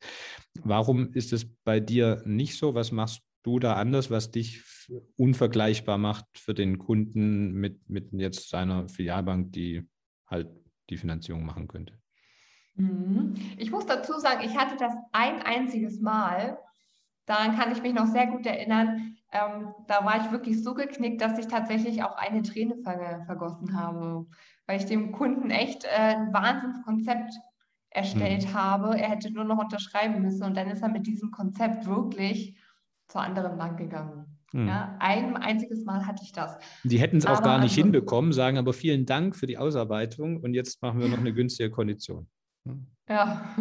Warum 0.62 1.12
ist 1.12 1.32
es 1.32 1.46
bei 1.64 1.80
dir 1.80 2.22
nicht 2.24 2.56
so? 2.56 2.74
Was 2.74 2.92
machst 2.92 3.22
du 3.42 3.58
da 3.58 3.74
anders, 3.74 4.10
was 4.10 4.30
dich 4.30 4.62
unvergleichbar 5.16 5.98
macht 5.98 6.26
für 6.34 6.54
den 6.54 6.78
Kunden 6.78 7.52
mit, 7.52 7.88
mit 7.90 8.12
jetzt 8.12 8.48
seiner 8.48 8.88
Filialbank, 8.88 9.52
die 9.52 9.88
halt 10.28 10.48
die 10.90 10.96
Finanzierung 10.96 11.44
machen 11.44 11.66
könnte? 11.66 11.94
Mhm. 12.76 13.34
Ich 13.56 13.70
muss 13.70 13.86
dazu 13.86 14.12
sagen, 14.18 14.42
ich 14.44 14.56
hatte 14.56 14.76
das 14.78 14.94
ein 15.12 15.42
einziges 15.42 16.00
Mal 16.00 16.58
Daran 17.26 17.56
kann 17.56 17.72
ich 17.72 17.82
mich 17.82 17.92
noch 17.92 18.06
sehr 18.06 18.26
gut 18.26 18.46
erinnern. 18.46 19.16
Ähm, 19.32 19.74
da 19.88 20.04
war 20.04 20.24
ich 20.24 20.30
wirklich 20.30 20.62
so 20.62 20.74
geknickt, 20.74 21.20
dass 21.20 21.38
ich 21.38 21.48
tatsächlich 21.48 22.02
auch 22.02 22.16
eine 22.16 22.42
Träne 22.42 22.76
ver 22.82 23.24
vergossen 23.26 23.78
habe, 23.78 24.26
weil 24.66 24.78
ich 24.78 24.86
dem 24.86 25.12
Kunden 25.12 25.50
echt 25.50 25.84
äh, 25.84 25.88
ein 25.88 26.32
Wahnsinnskonzept 26.32 27.34
erstellt 27.90 28.46
mhm. 28.46 28.54
habe. 28.54 28.98
Er 28.98 29.10
hätte 29.10 29.32
nur 29.32 29.44
noch 29.44 29.58
unterschreiben 29.58 30.22
müssen 30.22 30.44
und 30.44 30.56
dann 30.56 30.70
ist 30.70 30.82
er 30.82 30.88
mit 30.88 31.06
diesem 31.06 31.30
Konzept 31.32 31.86
wirklich 31.86 32.56
zur 33.08 33.22
anderen 33.22 33.58
Bank 33.58 33.78
gegangen. 33.78 34.26
Mhm. 34.52 34.68
Ja, 34.68 34.96
ein 35.00 35.36
einziges 35.36 35.84
Mal 35.84 36.06
hatte 36.06 36.22
ich 36.22 36.32
das. 36.32 36.56
Die 36.84 36.98
hätten 36.98 37.16
es 37.16 37.26
auch 37.26 37.42
gar 37.42 37.58
nicht 37.58 37.72
also, 37.72 37.82
hinbekommen, 37.82 38.32
sagen 38.32 38.58
aber 38.58 38.72
vielen 38.72 39.06
Dank 39.06 39.34
für 39.34 39.46
die 39.46 39.58
Ausarbeitung 39.58 40.40
und 40.40 40.54
jetzt 40.54 40.80
machen 40.82 41.00
wir 41.00 41.08
noch 41.08 41.18
eine 41.18 41.32
günstige 41.32 41.70
Kondition. 41.70 42.28
Ja, 43.08 43.54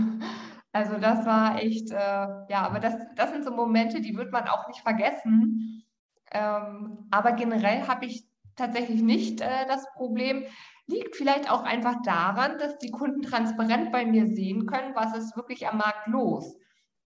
also 0.75 0.97
das 0.97 1.25
war 1.25 1.61
echt, 1.61 1.89
äh, 1.91 1.95
ja, 1.95 2.63
aber 2.63 2.81
das, 2.81 2.97
das 3.15 3.31
sind 3.31 3.45
so 3.45 3.51
Momente, 3.51 4.01
die 4.01 4.17
wird 4.17 4.33
man 4.33 4.49
auch 4.49 4.67
nicht 4.67 4.81
vergessen. 4.81 5.85
Ähm, 6.33 7.07
aber 7.11 7.31
generell 7.31 7.87
habe 7.87 8.05
ich 8.05 8.27
tatsächlich 8.57 9.01
nicht 9.01 9.39
äh, 9.39 9.65
das 9.69 9.85
Problem. 9.93 10.43
Liegt 10.85 11.15
vielleicht 11.15 11.49
auch 11.49 11.63
einfach 11.63 12.01
daran, 12.03 12.57
dass 12.57 12.77
die 12.77 12.91
Kunden 12.91 13.21
transparent 13.21 13.93
bei 13.93 14.05
mir 14.05 14.27
sehen 14.27 14.65
können, 14.65 14.93
was 14.95 15.15
ist 15.15 15.37
wirklich 15.37 15.65
am 15.65 15.77
Markt 15.77 16.07
los. 16.07 16.57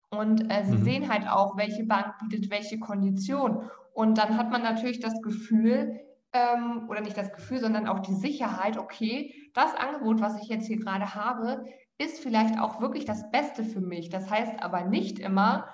Und 0.08 0.50
äh, 0.50 0.64
sie 0.64 0.78
mhm. 0.78 0.84
sehen 0.84 1.12
halt 1.12 1.28
auch, 1.28 1.58
welche 1.58 1.84
Bank 1.84 2.14
bietet 2.20 2.50
welche 2.50 2.78
Kondition. 2.78 3.68
Und 3.92 4.16
dann 4.16 4.38
hat 4.38 4.50
man 4.50 4.62
natürlich 4.62 5.00
das 5.00 5.20
Gefühl, 5.20 6.00
ähm, 6.32 6.88
oder 6.88 7.02
nicht 7.02 7.18
das 7.18 7.34
Gefühl, 7.34 7.60
sondern 7.60 7.86
auch 7.86 7.98
die 7.98 8.14
Sicherheit, 8.14 8.78
okay, 8.78 9.34
das 9.52 9.74
Angebot, 9.74 10.22
was 10.22 10.40
ich 10.40 10.48
jetzt 10.48 10.66
hier 10.66 10.78
gerade 10.78 11.14
habe, 11.14 11.66
ist 11.98 12.20
vielleicht 12.20 12.58
auch 12.58 12.80
wirklich 12.80 13.04
das 13.04 13.30
Beste 13.30 13.64
für 13.64 13.80
mich. 13.80 14.08
Das 14.08 14.30
heißt 14.30 14.62
aber 14.62 14.84
nicht 14.84 15.18
immer, 15.18 15.68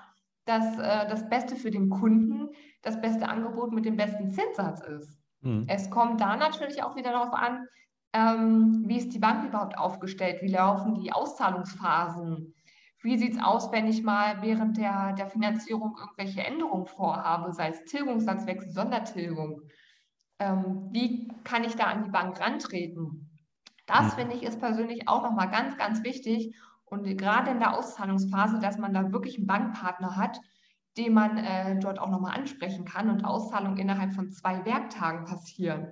dass 0.45 0.77
äh, 0.77 1.07
das 1.07 1.29
Beste 1.29 1.55
für 1.55 1.71
den 1.71 1.89
Kunden 1.89 2.49
das 2.81 2.99
beste 3.01 3.27
Angebot 3.27 3.71
mit 3.71 3.85
dem 3.85 3.97
besten 3.97 4.31
Zinssatz 4.31 4.81
ist. 4.81 5.19
Mhm. 5.41 5.65
Es 5.67 5.89
kommt 5.89 6.21
da 6.21 6.35
natürlich 6.35 6.83
auch 6.83 6.95
wieder 6.95 7.11
darauf 7.11 7.33
an, 7.33 7.67
ähm, 8.13 8.83
wie 8.87 8.97
ist 8.97 9.13
die 9.13 9.19
Bank 9.19 9.47
überhaupt 9.47 9.77
aufgestellt, 9.77 10.41
wie 10.41 10.51
laufen 10.51 10.95
die 10.95 11.11
Auszahlungsphasen, 11.11 12.53
wie 13.01 13.17
sieht 13.17 13.33
es 13.33 13.43
aus, 13.43 13.71
wenn 13.71 13.87
ich 13.87 14.03
mal 14.03 14.41
während 14.41 14.77
der, 14.77 15.13
der 15.13 15.27
Finanzierung 15.27 15.95
irgendwelche 15.99 16.43
Änderungen 16.43 16.87
vorhabe, 16.87 17.53
sei 17.53 17.69
es 17.69 17.83
Tilgungssatzwechsel, 17.85 18.71
Sondertilgung. 18.71 19.61
ähm, 20.39 20.89
wie 20.91 21.27
kann 21.43 21.63
ich 21.63 21.75
da 21.75 21.85
an 21.85 22.03
die 22.03 22.09
Bank 22.09 22.39
rantreten? 22.39 23.24
Das 23.85 24.05
mhm. 24.05 24.19
finde 24.19 24.35
ich 24.35 24.43
ist 24.43 24.59
persönlich 24.59 25.07
auch 25.07 25.23
nochmal 25.23 25.49
ganz, 25.49 25.77
ganz 25.77 26.03
wichtig. 26.03 26.55
Und 26.85 27.03
gerade 27.17 27.51
in 27.51 27.59
der 27.59 27.77
Auszahlungsphase, 27.77 28.59
dass 28.59 28.77
man 28.77 28.93
da 28.93 29.11
wirklich 29.11 29.37
einen 29.37 29.47
Bankpartner 29.47 30.15
hat, 30.15 30.39
den 30.97 31.13
man 31.13 31.37
äh, 31.37 31.77
dort 31.79 31.99
auch 31.99 32.09
nochmal 32.09 32.35
ansprechen 32.37 32.85
kann 32.85 33.09
und 33.09 33.25
Auszahlungen 33.25 33.77
innerhalb 33.77 34.13
von 34.13 34.31
zwei 34.31 34.63
Werktagen 34.65 35.25
passieren. 35.25 35.87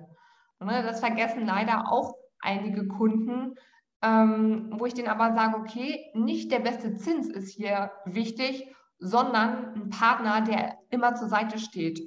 Und, 0.58 0.68
ne, 0.68 0.82
das 0.82 1.00
vergessen 1.00 1.46
leider 1.46 1.90
auch 1.92 2.14
einige 2.40 2.86
Kunden, 2.86 3.54
ähm, 4.02 4.70
wo 4.78 4.86
ich 4.86 4.94
denen 4.94 5.08
aber 5.08 5.34
sage, 5.34 5.56
okay, 5.56 6.10
nicht 6.14 6.50
der 6.52 6.60
beste 6.60 6.94
Zins 6.96 7.28
ist 7.28 7.50
hier 7.50 7.90
wichtig, 8.04 8.74
sondern 8.98 9.74
ein 9.74 9.90
Partner, 9.90 10.40
der 10.42 10.78
immer 10.90 11.14
zur 11.14 11.28
Seite 11.28 11.58
steht. 11.58 12.00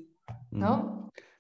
Mhm. 0.52 0.60
Ne? 0.60 0.97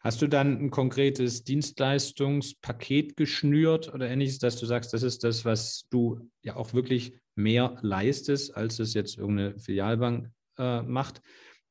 Hast 0.08 0.22
du 0.22 0.28
dann 0.30 0.58
ein 0.62 0.72
konkretes 0.72 1.43
Dienstleistungspaket 1.43 3.17
geschnürt 3.17 3.93
oder 3.93 4.08
ähnliches, 4.08 4.39
dass 4.39 4.56
du 4.56 4.65
sagst, 4.65 4.93
das 4.93 5.04
ist 5.04 5.26
das, 5.26 5.43
was 5.43 5.86
du 5.89 6.30
ja 6.43 6.56
auch 6.56 6.74
wirklich 6.74 7.20
mehr 7.36 7.76
leistest, 7.82 8.56
als 8.56 8.80
es 8.80 8.93
jetzt 8.93 9.17
irgendeine 9.17 9.60
Filialbank 9.60 10.32
äh, 10.60 10.82
macht, 10.82 11.22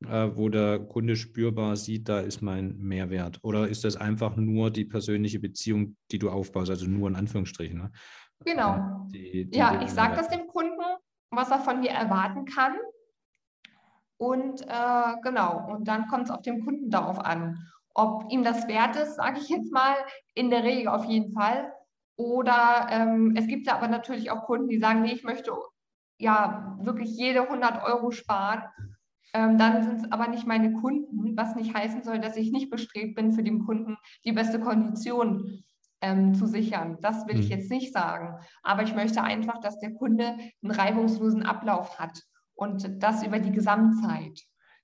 äh, 0.05 0.29
wo 0.35 0.49
der 0.49 0.77
Kunde 0.77 1.15
spürbar 1.15 1.77
sieht, 1.77 2.09
da 2.09 2.19
ist 2.19 2.43
mein 2.43 2.77
Mehrwert? 2.77 3.39
Oder 3.41 3.69
ist 3.69 3.83
das 3.83 3.95
einfach 3.95 4.35
nur 4.35 4.69
die 4.69 4.85
persönliche 4.85 5.39
Beziehung, 5.39 5.97
die 6.11 6.19
du 6.19 6.29
aufbaust, 6.29 6.69
also 6.69 6.85
nur 6.85 7.09
in 7.09 7.15
Anführungsstrichen? 7.15 7.79
Ne? 7.79 7.91
Genau. 8.45 9.07
Die, 9.11 9.49
die 9.49 9.57
ja, 9.57 9.81
ich 9.81 9.89
sage 9.89 10.15
das 10.15 10.29
dem 10.29 10.45
Kunden, 10.45 10.83
was 11.31 11.49
er 11.49 11.61
von 11.61 11.79
mir 11.79 11.89
erwarten 11.89 12.45
kann. 12.45 12.75
Und 14.17 14.61
äh, 14.61 15.15
genau, 15.23 15.73
und 15.73 15.87
dann 15.87 16.05
kommt 16.05 16.25
es 16.25 16.29
auf 16.29 16.43
den 16.43 16.63
Kunden 16.63 16.91
darauf 16.91 17.17
an, 17.17 17.67
ob 17.97 18.31
ihm 18.31 18.43
das 18.43 18.67
wert 18.67 18.95
ist, 18.95 19.15
sage 19.15 19.39
ich 19.39 19.49
jetzt 19.49 19.73
mal, 19.73 19.95
in 20.35 20.51
der 20.51 20.63
Regel 20.63 20.87
auf 20.87 21.05
jeden 21.05 21.33
Fall. 21.33 21.73
Oder 22.15 22.87
ähm, 22.91 23.33
es 23.35 23.47
gibt 23.47 23.67
ja 23.67 23.75
aber 23.75 23.87
natürlich 23.87 24.29
auch 24.31 24.45
Kunden, 24.45 24.69
die 24.69 24.79
sagen, 24.79 25.01
nee, 25.01 25.13
ich 25.13 25.23
möchte 25.23 25.51
ja 26.19 26.77
wirklich 26.79 27.09
jede 27.09 27.41
100 27.41 27.83
Euro 27.83 28.11
sparen. 28.11 28.63
Ähm, 29.33 29.57
dann 29.57 29.83
sind 29.83 30.05
es 30.05 30.11
aber 30.11 30.27
nicht 30.27 30.45
meine 30.45 30.73
Kunden, 30.73 31.35
was 31.35 31.55
nicht 31.55 31.73
heißen 31.73 32.03
soll, 32.03 32.19
dass 32.19 32.37
ich 32.37 32.51
nicht 32.51 32.69
bestrebt 32.69 33.15
bin, 33.15 33.33
für 33.33 33.43
den 33.43 33.65
Kunden 33.65 33.97
die 34.25 34.31
beste 34.31 34.59
Kondition 34.59 35.63
ähm, 36.01 36.35
zu 36.35 36.45
sichern. 36.45 36.97
Das 37.01 37.27
will 37.27 37.35
mhm. 37.35 37.41
ich 37.41 37.49
jetzt 37.49 37.71
nicht 37.71 37.93
sagen. 37.93 38.39
Aber 38.61 38.83
ich 38.83 38.93
möchte 38.93 39.23
einfach, 39.23 39.59
dass 39.59 39.79
der 39.79 39.93
Kunde 39.93 40.37
einen 40.61 40.71
reibungslosen 40.71 41.43
Ablauf 41.43 41.97
hat 41.99 42.21
und 42.53 43.01
das 43.01 43.25
über 43.25 43.39
die 43.39 43.51
Gesamtzeit. 43.51 44.39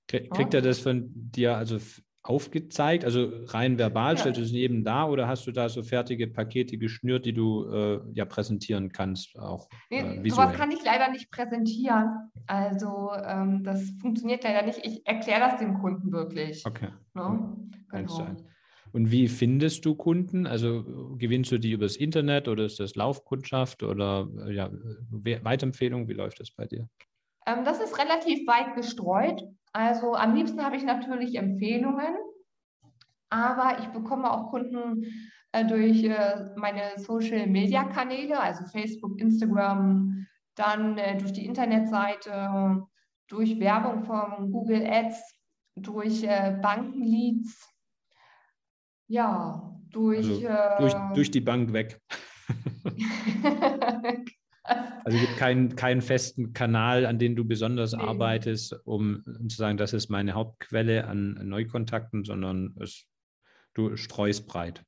Kriegt 0.08 0.36
ja. 0.36 0.58
er 0.58 0.62
das 0.62 0.80
von 0.80 1.10
dir 1.14 1.56
also 1.56 1.78
aufgezeigt? 2.24 3.04
Also 3.04 3.30
rein 3.46 3.78
verbal, 3.78 4.14
ja. 4.14 4.20
stellst 4.20 4.40
du 4.40 4.44
es 4.44 4.52
neben 4.52 4.82
da 4.82 5.06
oder 5.06 5.28
hast 5.28 5.46
du 5.46 5.52
da 5.52 5.68
so 5.68 5.82
fertige 5.82 6.26
Pakete 6.26 6.78
geschnürt, 6.78 7.26
die 7.26 7.34
du 7.34 7.70
äh, 7.70 8.00
ja 8.14 8.24
präsentieren 8.24 8.90
kannst? 8.90 9.38
Auch, 9.38 9.68
nee, 9.90 10.00
äh, 10.00 10.30
sowas 10.30 10.54
kann 10.54 10.70
ich 10.72 10.82
leider 10.84 11.10
nicht 11.10 11.30
präsentieren. 11.30 12.30
Also 12.46 13.12
ähm, 13.24 13.62
das 13.62 13.92
funktioniert 14.00 14.42
leider 14.42 14.66
nicht. 14.66 14.80
Ich 14.84 15.06
erkläre 15.06 15.40
das 15.40 15.58
dem 15.58 15.78
Kunden 15.78 16.10
wirklich. 16.10 16.64
Okay. 16.66 16.88
Ne? 17.12 17.56
Genau. 17.90 18.26
Und 18.92 19.10
wie 19.10 19.28
findest 19.28 19.84
du 19.84 19.94
Kunden? 19.96 20.46
Also 20.46 21.16
gewinnst 21.18 21.52
du 21.52 21.58
die 21.58 21.72
übers 21.72 21.96
Internet 21.96 22.48
oder 22.48 22.64
ist 22.64 22.80
das 22.80 22.94
Laufkundschaft 22.94 23.82
oder 23.82 24.28
äh, 24.46 24.52
ja, 24.52 24.70
Weiterempfehlung? 25.10 26.08
Wie 26.08 26.14
läuft 26.14 26.40
das 26.40 26.52
bei 26.52 26.66
dir? 26.66 26.88
Ähm, 27.46 27.64
das 27.64 27.80
ist 27.80 27.98
relativ 27.98 28.46
weit 28.46 28.74
gestreut. 28.74 29.42
Also 29.72 30.14
am 30.14 30.34
liebsten 30.34 30.64
habe 30.64 30.76
ich 30.76 30.84
natürlich 30.84 31.34
Empfehlungen, 31.36 32.14
aber 33.28 33.80
ich 33.80 33.88
bekomme 33.88 34.30
auch 34.32 34.50
Kunden 34.50 35.04
äh, 35.52 35.64
durch 35.64 36.04
äh, 36.04 36.46
meine 36.56 36.92
Social-Media-Kanäle, 36.96 38.38
also 38.38 38.64
Facebook, 38.66 39.20
Instagram, 39.20 40.26
dann 40.54 40.96
äh, 40.98 41.18
durch 41.18 41.32
die 41.32 41.44
Internetseite, 41.44 42.86
durch 43.28 43.58
Werbung 43.58 44.04
von 44.04 44.52
Google 44.52 44.86
Ads, 44.86 45.20
durch 45.74 46.22
äh, 46.22 46.56
Bankenleads, 46.62 47.68
ja, 49.08 49.74
durch, 49.90 50.28
also 50.28 50.40
durch, 50.78 50.94
äh, 50.94 51.14
durch 51.14 51.30
die 51.30 51.40
Bank 51.40 51.72
weg. 51.72 52.00
Also 54.64 55.18
es 55.18 55.26
gibt 55.26 55.36
keinen, 55.36 55.76
keinen 55.76 56.00
festen 56.00 56.54
Kanal, 56.54 57.04
an 57.04 57.18
dem 57.18 57.36
du 57.36 57.44
besonders 57.44 57.92
nee. 57.92 58.02
arbeitest, 58.02 58.74
um, 58.86 59.22
um, 59.26 59.48
zu 59.48 59.56
sagen, 59.56 59.76
das 59.76 59.92
ist 59.92 60.08
meine 60.08 60.32
Hauptquelle 60.32 61.06
an 61.06 61.34
Neukontakten, 61.42 62.24
sondern 62.24 62.74
es, 62.80 63.06
du 63.74 63.96
streust 63.96 64.46
breit. 64.46 64.82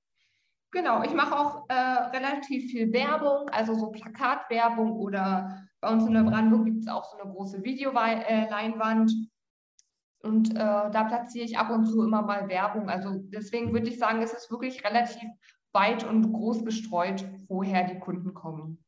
Genau, 0.73 1.03
ich 1.03 1.13
mache 1.13 1.39
auch 1.39 1.67
äh, 1.69 1.75
relativ 1.75 2.71
viel 2.71 2.93
Werbung, 2.93 3.49
also 3.51 3.75
so 3.75 3.91
Plakatwerbung 3.91 4.93
oder 4.93 5.67
bei 5.81 5.91
uns 5.91 6.07
in 6.07 6.15
der 6.15 6.25
Brandenburg 6.25 6.65
gibt 6.65 6.81
es 6.81 6.89
auch 6.89 7.05
so 7.05 7.19
eine 7.19 7.31
große 7.31 7.63
Videoleinwand 7.63 9.13
und 10.23 10.51
äh, 10.51 10.55
da 10.55 11.05
platziere 11.05 11.45
ich 11.45 11.57
ab 11.57 11.71
und 11.71 11.87
zu 11.87 12.03
immer 12.03 12.23
mal 12.23 12.49
Werbung. 12.49 12.89
Also 12.89 13.21
deswegen 13.29 13.73
würde 13.73 13.89
ich 13.89 13.99
sagen, 13.99 14.23
es 14.23 14.33
ist 14.33 14.51
wirklich 14.51 14.85
relativ 14.85 15.29
weit 15.73 16.05
und 16.05 16.33
groß 16.33 16.65
gestreut, 16.65 17.25
woher 17.49 17.85
die 17.85 17.99
Kunden 17.99 18.35
kommen. 18.35 18.85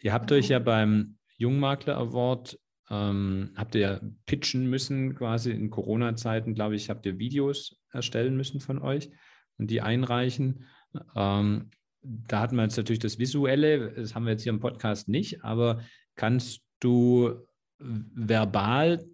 Ihr 0.00 0.12
habt 0.12 0.30
euch 0.32 0.48
ja 0.48 0.58
beim 0.58 1.16
Jungmakler 1.36 1.96
Award, 1.96 2.58
ähm, 2.90 3.50
habt 3.56 3.74
ihr 3.74 4.00
pitchen 4.26 4.68
müssen, 4.68 5.14
quasi 5.14 5.50
in 5.50 5.70
Corona-Zeiten, 5.70 6.54
glaube 6.54 6.76
ich, 6.76 6.90
habt 6.90 7.04
ihr 7.06 7.18
Videos 7.18 7.80
erstellen 7.92 8.36
müssen 8.36 8.60
von 8.60 8.78
euch 8.80 9.10
und 9.58 9.70
die 9.70 9.80
einreichen. 9.80 10.66
Ähm, 11.14 11.70
da 12.02 12.40
hatten 12.40 12.56
wir 12.56 12.62
jetzt 12.62 12.76
natürlich 12.76 13.00
das 13.00 13.18
Visuelle, 13.18 13.92
das 13.92 14.14
haben 14.14 14.24
wir 14.24 14.32
jetzt 14.32 14.44
hier 14.44 14.52
im 14.52 14.60
Podcast 14.60 15.08
nicht, 15.08 15.44
aber 15.44 15.82
kannst 16.14 16.62
du 16.80 17.34
verbal 17.78 19.04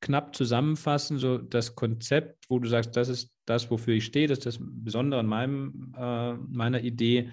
knapp 0.00 0.34
zusammenfassen, 0.34 1.18
so 1.18 1.38
das 1.38 1.74
Konzept, 1.74 2.44
wo 2.48 2.58
du 2.58 2.68
sagst, 2.68 2.96
das 2.96 3.08
ist 3.08 3.34
das, 3.46 3.70
wofür 3.70 3.94
ich 3.94 4.04
stehe, 4.04 4.28
das 4.28 4.38
ist 4.38 4.46
das 4.46 4.58
Besondere 4.60 5.20
an 5.20 5.26
meinem, 5.26 5.94
äh, 5.96 6.34
meiner 6.34 6.80
Idee 6.82 7.30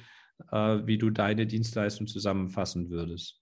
wie 0.51 0.97
du 0.97 1.09
deine 1.09 1.47
Dienstleistung 1.47 2.07
zusammenfassen 2.07 2.89
würdest? 2.89 3.41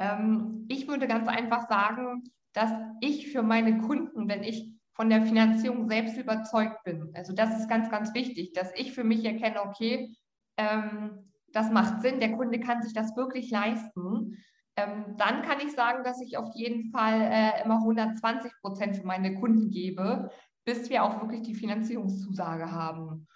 Ähm, 0.00 0.64
ich 0.68 0.88
würde 0.88 1.06
ganz 1.06 1.28
einfach 1.28 1.68
sagen, 1.68 2.24
dass 2.52 2.72
ich 3.00 3.30
für 3.30 3.42
meine 3.42 3.78
Kunden, 3.78 4.28
wenn 4.28 4.42
ich 4.42 4.72
von 4.94 5.10
der 5.10 5.22
Finanzierung 5.22 5.88
selbst 5.88 6.16
überzeugt 6.16 6.82
bin, 6.84 7.10
also 7.14 7.32
das 7.32 7.58
ist 7.58 7.68
ganz, 7.68 7.90
ganz 7.90 8.12
wichtig, 8.14 8.52
dass 8.52 8.72
ich 8.74 8.92
für 8.92 9.04
mich 9.04 9.24
erkenne, 9.24 9.62
okay, 9.62 10.16
ähm, 10.56 11.30
das 11.52 11.70
macht 11.70 12.02
Sinn, 12.02 12.20
der 12.20 12.32
Kunde 12.32 12.60
kann 12.60 12.82
sich 12.82 12.92
das 12.92 13.16
wirklich 13.16 13.50
leisten, 13.50 14.38
ähm, 14.76 15.16
dann 15.16 15.42
kann 15.42 15.60
ich 15.60 15.72
sagen, 15.72 16.04
dass 16.04 16.20
ich 16.20 16.36
auf 16.36 16.54
jeden 16.54 16.90
Fall 16.90 17.20
äh, 17.20 17.64
immer 17.64 17.76
120 17.76 18.52
Prozent 18.60 18.96
für 18.96 19.06
meine 19.06 19.38
Kunden 19.38 19.70
gebe, 19.70 20.30
bis 20.64 20.90
wir 20.90 21.04
auch 21.04 21.20
wirklich 21.20 21.42
die 21.42 21.54
Finanzierungszusage 21.54 22.70
haben. 22.70 23.26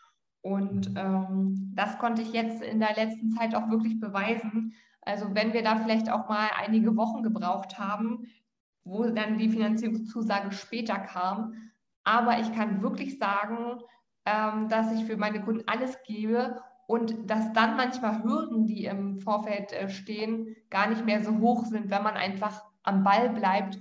Und 0.45 0.91
ähm, 0.95 1.73
das 1.75 1.97
konnte 1.97 2.21
ich 2.21 2.35
jetzt 2.35 2.63
in 2.63 2.79
der 2.79 2.95
letzten 2.95 3.31
Zeit 3.31 3.55
auch 3.55 3.71
wirklich 3.71 3.99
beweisen. 3.99 4.75
Also 5.01 5.35
wenn 5.35 5.55
wir 5.55 5.63
da 5.63 5.77
vielleicht 5.77 6.11
auch 6.11 6.29
mal 6.29 6.51
einige 6.55 6.95
Wochen 6.99 7.23
gebraucht 7.23 7.79
haben, 7.79 8.27
wo 8.85 9.05
dann 9.05 9.39
die 9.39 9.49
Finanzierungszusage 9.49 10.53
später 10.53 10.99
kam. 10.99 11.55
Aber 12.05 12.39
ich 12.41 12.53
kann 12.53 12.83
wirklich 12.83 13.19
sagen, 13.19 13.81
ähm, 14.27 14.69
dass 14.69 14.93
ich 14.93 15.07
für 15.07 15.17
meine 15.17 15.41
Kunden 15.41 15.67
alles 15.67 15.97
gebe 16.07 16.61
und 16.87 17.31
dass 17.31 17.55
dann 17.55 17.79
manchmal 17.79 18.23
Hürden, 18.23 18.67
die 18.67 18.85
im 18.85 19.21
Vorfeld 19.21 19.73
äh, 19.73 19.89
stehen, 19.89 20.55
gar 20.69 20.91
nicht 20.91 21.07
mehr 21.07 21.25
so 21.25 21.39
hoch 21.39 21.65
sind, 21.65 21.91
wenn 21.91 22.03
man 22.03 22.17
einfach 22.17 22.63
am 22.83 23.03
Ball 23.03 23.31
bleibt 23.31 23.79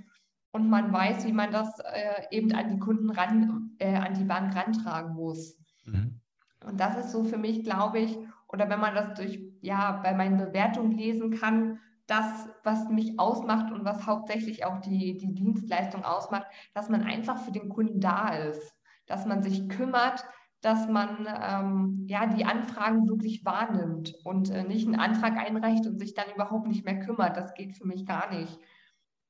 und 0.52 0.70
man 0.70 0.90
weiß, 0.90 1.26
wie 1.26 1.32
man 1.34 1.52
das 1.52 1.78
äh, 1.80 2.22
eben 2.30 2.54
an 2.54 2.70
die 2.70 2.78
Kunden 2.78 3.10
ran, 3.10 3.72
äh, 3.80 3.96
an 3.96 4.14
die 4.14 4.24
Bank 4.24 4.56
rantragen 4.56 5.14
muss. 5.14 5.58
Mhm. 5.84 6.22
Und 6.64 6.80
das 6.80 6.96
ist 6.96 7.12
so 7.12 7.24
für 7.24 7.38
mich, 7.38 7.62
glaube 7.62 7.98
ich, 7.98 8.18
oder 8.48 8.68
wenn 8.68 8.80
man 8.80 8.94
das 8.94 9.14
durch, 9.14 9.40
ja, 9.60 10.00
bei 10.02 10.14
meinen 10.14 10.38
Bewertungen 10.38 10.92
lesen 10.92 11.30
kann, 11.30 11.80
das, 12.06 12.48
was 12.62 12.88
mich 12.88 13.18
ausmacht 13.18 13.72
und 13.72 13.84
was 13.84 14.06
hauptsächlich 14.06 14.64
auch 14.64 14.80
die, 14.80 15.16
die 15.16 15.34
Dienstleistung 15.34 16.04
ausmacht, 16.04 16.46
dass 16.74 16.88
man 16.88 17.02
einfach 17.02 17.38
für 17.38 17.52
den 17.52 17.68
Kunden 17.68 18.00
da 18.00 18.28
ist, 18.28 18.74
dass 19.06 19.26
man 19.26 19.42
sich 19.42 19.68
kümmert, 19.68 20.24
dass 20.60 20.88
man 20.88 21.26
ähm, 21.42 22.04
ja 22.06 22.26
die 22.26 22.44
Anfragen 22.44 23.08
wirklich 23.08 23.44
wahrnimmt 23.44 24.14
und 24.24 24.50
äh, 24.50 24.64
nicht 24.64 24.86
einen 24.86 24.98
Antrag 24.98 25.36
einreicht 25.36 25.86
und 25.86 25.98
sich 25.98 26.14
dann 26.14 26.32
überhaupt 26.34 26.66
nicht 26.66 26.84
mehr 26.84 27.00
kümmert. 27.00 27.36
Das 27.36 27.54
geht 27.54 27.76
für 27.76 27.86
mich 27.86 28.06
gar 28.06 28.30
nicht. 28.30 28.58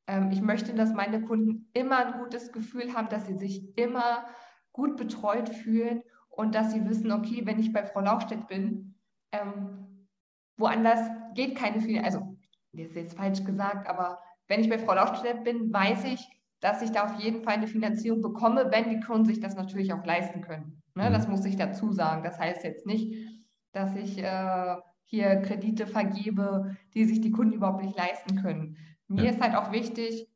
Ähm, 0.07 0.31
ich 0.31 0.43
möchte, 0.43 0.75
dass 0.75 0.93
meine 0.93 1.23
Kunden 1.23 1.69
immer 1.73 2.07
ein 2.07 2.21
gutes 2.21 2.53
Gefühl 2.53 2.95
haben, 2.95 3.09
dass 3.09 3.27
sie 3.27 3.37
sich 3.37 3.77
immer 3.77 4.27
gut 4.73 4.97
betreut 4.97 5.49
fühlen 5.49 6.03
und 6.37 6.55
dass 6.55 6.73
sie 6.73 6.85
wissen, 6.89 7.13
okay, 7.13 7.43
wenn 7.45 7.59
ich 7.59 7.73
bei 7.73 7.85
Frau 7.85 8.01
Lauchstedt 8.01 8.47
bin, 8.49 8.95
ähm, 9.33 10.09
woanders 10.57 11.01
geht 11.35 11.57
keine 11.57 11.81
Finanzierung, 11.81 12.05
also 12.05 12.37
das 12.73 12.89
ist 12.89 12.97
jetzt 12.97 13.17
falsch 13.17 13.45
gesagt, 13.45 13.89
aber 13.89 14.19
wenn 14.49 14.61
ich 14.61 14.69
bei 14.69 14.79
Frau 14.79 14.95
Lauchstedt 14.95 15.45
bin, 15.45 15.73
weiß 15.73 16.05
ich, 16.05 16.29
dass 16.61 16.83
ich 16.83 16.91
da 16.91 17.05
auf 17.05 17.21
jeden 17.21 17.43
Fall 17.43 17.55
eine 17.55 17.67
Finanzierung 17.67 18.23
bekomme, 18.23 18.71
wenn 18.71 18.89
die 18.89 19.01
Kunden 19.01 19.27
sich 19.27 19.41
das 19.41 19.55
natürlich 19.55 19.93
auch 19.93 20.05
leisten 20.05 20.41
können. 20.41 20.83
Ne? 20.95 21.11
Das 21.11 21.27
mhm. 21.27 21.33
muss 21.33 21.45
ich 21.45 21.57
dazu 21.57 21.93
sagen. 21.93 22.23
Das 22.23 22.39
heißt 22.39 22.65
jetzt 22.65 22.87
nicht, 22.87 23.29
dass 23.73 23.95
ich 23.97 24.19
äh, 24.19 24.77
hier 25.05 25.37
Kredite 25.43 25.87
vergebe, 25.87 26.77
die 26.95 27.05
sich 27.05 27.21
die 27.21 27.31
Kunden 27.31 27.55
überhaupt 27.55 27.83
nicht 27.83 27.97
leisten 27.97 28.41
können. 28.41 28.77
Mir 29.09 29.25
ja. 29.25 29.31
ist 29.31 29.41
halt 29.41 29.55
auch 29.55 29.73
wichtig, 29.73 30.29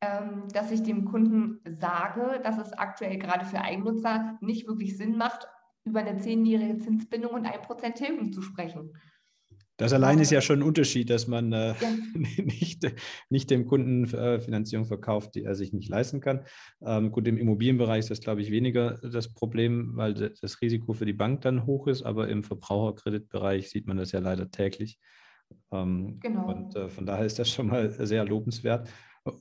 dass 0.00 0.70
ich 0.70 0.82
dem 0.84 1.04
Kunden 1.04 1.60
sage, 1.80 2.40
dass 2.44 2.58
es 2.58 2.72
aktuell 2.72 3.18
gerade 3.18 3.44
für 3.44 3.60
Eigennutzer 3.60 4.38
nicht 4.40 4.68
wirklich 4.68 4.96
Sinn 4.96 5.16
macht, 5.16 5.48
über 5.84 6.00
eine 6.00 6.18
zehnjährige 6.18 6.78
Zinsbindung 6.78 7.32
und 7.32 7.46
ein 7.46 7.62
Prozent 7.62 7.96
Tilgung 7.96 8.32
zu 8.32 8.42
sprechen. 8.42 8.92
Das 9.78 9.92
allein 9.92 10.18
ist 10.18 10.32
ja 10.32 10.40
schon 10.40 10.58
ein 10.58 10.64
Unterschied, 10.64 11.08
dass 11.08 11.28
man 11.28 11.52
äh, 11.52 11.68
ja. 11.80 11.90
nicht, 12.44 12.84
nicht 13.30 13.48
dem 13.48 13.64
Kunden 13.64 14.12
äh, 14.12 14.40
Finanzierung 14.40 14.86
verkauft, 14.86 15.36
die 15.36 15.44
er 15.44 15.54
sich 15.54 15.72
nicht 15.72 15.88
leisten 15.88 16.20
kann. 16.20 16.44
Ähm, 16.84 17.12
gut, 17.12 17.28
im 17.28 17.38
Immobilienbereich 17.38 18.00
ist 18.00 18.10
das, 18.10 18.20
glaube 18.20 18.42
ich, 18.42 18.50
weniger 18.50 18.98
das 18.98 19.32
Problem, 19.32 19.92
weil 19.94 20.14
das 20.14 20.60
Risiko 20.60 20.94
für 20.94 21.06
die 21.06 21.12
Bank 21.12 21.42
dann 21.42 21.64
hoch 21.64 21.86
ist, 21.86 22.02
aber 22.02 22.28
im 22.28 22.42
Verbraucherkreditbereich 22.42 23.70
sieht 23.70 23.86
man 23.86 23.96
das 23.96 24.10
ja 24.10 24.18
leider 24.18 24.50
täglich. 24.50 24.98
Ähm, 25.70 26.18
genau. 26.20 26.48
Und 26.48 26.74
äh, 26.74 26.88
von 26.88 27.06
daher 27.06 27.24
ist 27.24 27.38
das 27.38 27.48
schon 27.48 27.68
mal 27.68 27.88
sehr 27.90 28.24
lobenswert. 28.24 28.88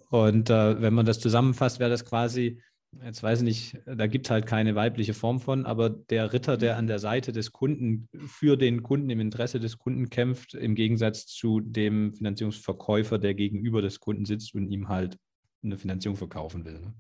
Und 0.10 0.50
äh, 0.50 0.82
wenn 0.82 0.94
man 0.94 1.06
das 1.06 1.20
zusammenfasst, 1.20 1.80
wäre 1.80 1.90
das 1.90 2.06
quasi 2.06 2.62
jetzt 3.04 3.24
weiß 3.24 3.40
ich 3.40 3.46
nicht, 3.46 3.82
da 3.86 4.08
gibt 4.08 4.28
es 4.28 4.32
halt 4.32 4.46
keine 4.46 4.76
weibliche 4.76 5.14
Form 5.14 5.40
von, 5.40 5.66
aber 5.66 5.90
der 5.90 6.34
Ritter, 6.34 6.58
der 6.58 6.78
an 6.78 6.88
der 6.88 7.00
Seite 7.00 7.32
des 7.32 7.52
Kunden 7.52 8.08
für 8.28 8.58
den 8.58 8.84
Kunden 8.84 9.10
im 9.10 9.20
Interesse 9.20 9.60
des 9.60 9.78
Kunden 9.78 10.10
kämpft, 10.10 10.54
im 10.54 10.76
Gegensatz 10.76 11.26
zu 11.26 11.60
dem 11.60 12.14
Finanzierungsverkäufer, 12.14 13.20
der 13.20 13.34
gegenüber 13.34 13.82
des 13.82 14.00
Kunden 14.00 14.26
sitzt 14.26 14.56
und 14.56 14.68
ihm 14.68 14.90
halt 14.90 15.18
eine 15.64 15.78
Finanzierung 15.78 16.18
verkaufen 16.18 16.66
will. 16.66 16.80
Ne? 16.80 16.94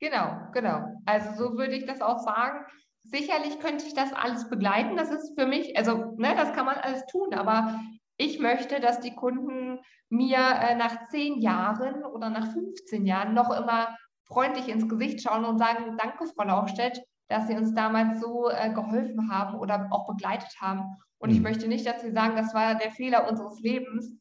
Genau, 0.00 0.38
genau. 0.52 0.84
Also 1.06 1.30
so 1.36 1.56
würde 1.56 1.74
ich 1.74 1.86
das 1.86 2.02
auch 2.02 2.18
sagen. 2.18 2.64
Sicherlich 3.04 3.58
könnte 3.60 3.86
ich 3.86 3.94
das 3.94 4.12
alles 4.12 4.50
begleiten. 4.50 4.96
Das 4.96 5.10
ist 5.10 5.38
für 5.38 5.46
mich, 5.46 5.76
also 5.78 6.16
ne, 6.18 6.34
das 6.36 6.52
kann 6.52 6.66
man 6.66 6.76
alles 6.76 7.06
tun, 7.06 7.32
aber 7.34 7.80
ich 8.18 8.38
möchte, 8.40 8.80
dass 8.80 9.00
die 9.00 9.14
Kunden 9.14 9.78
mir 10.08 10.38
äh, 10.38 10.74
nach 10.76 11.08
zehn 11.08 11.40
Jahren 11.40 12.04
oder 12.04 12.30
nach 12.30 12.52
15 12.52 13.06
Jahren 13.06 13.34
noch 13.34 13.50
immer 13.50 13.96
freundlich 14.24 14.68
ins 14.68 14.88
Gesicht 14.88 15.22
schauen 15.22 15.44
und 15.44 15.58
sagen, 15.58 15.96
danke, 15.98 16.26
Frau 16.26 16.44
Lauchstedt, 16.44 17.00
dass 17.28 17.48
Sie 17.48 17.54
uns 17.54 17.74
damals 17.74 18.20
so 18.20 18.48
äh, 18.50 18.72
geholfen 18.72 19.30
haben 19.30 19.58
oder 19.58 19.88
auch 19.90 20.06
begleitet 20.06 20.54
haben. 20.60 20.84
Und 21.18 21.30
mhm. 21.30 21.36
ich 21.36 21.42
möchte 21.42 21.68
nicht, 21.68 21.86
dass 21.86 22.02
Sie 22.02 22.12
sagen, 22.12 22.36
das 22.36 22.54
war 22.54 22.74
der 22.74 22.90
Fehler 22.90 23.28
unseres 23.28 23.60
Lebens. 23.60 24.16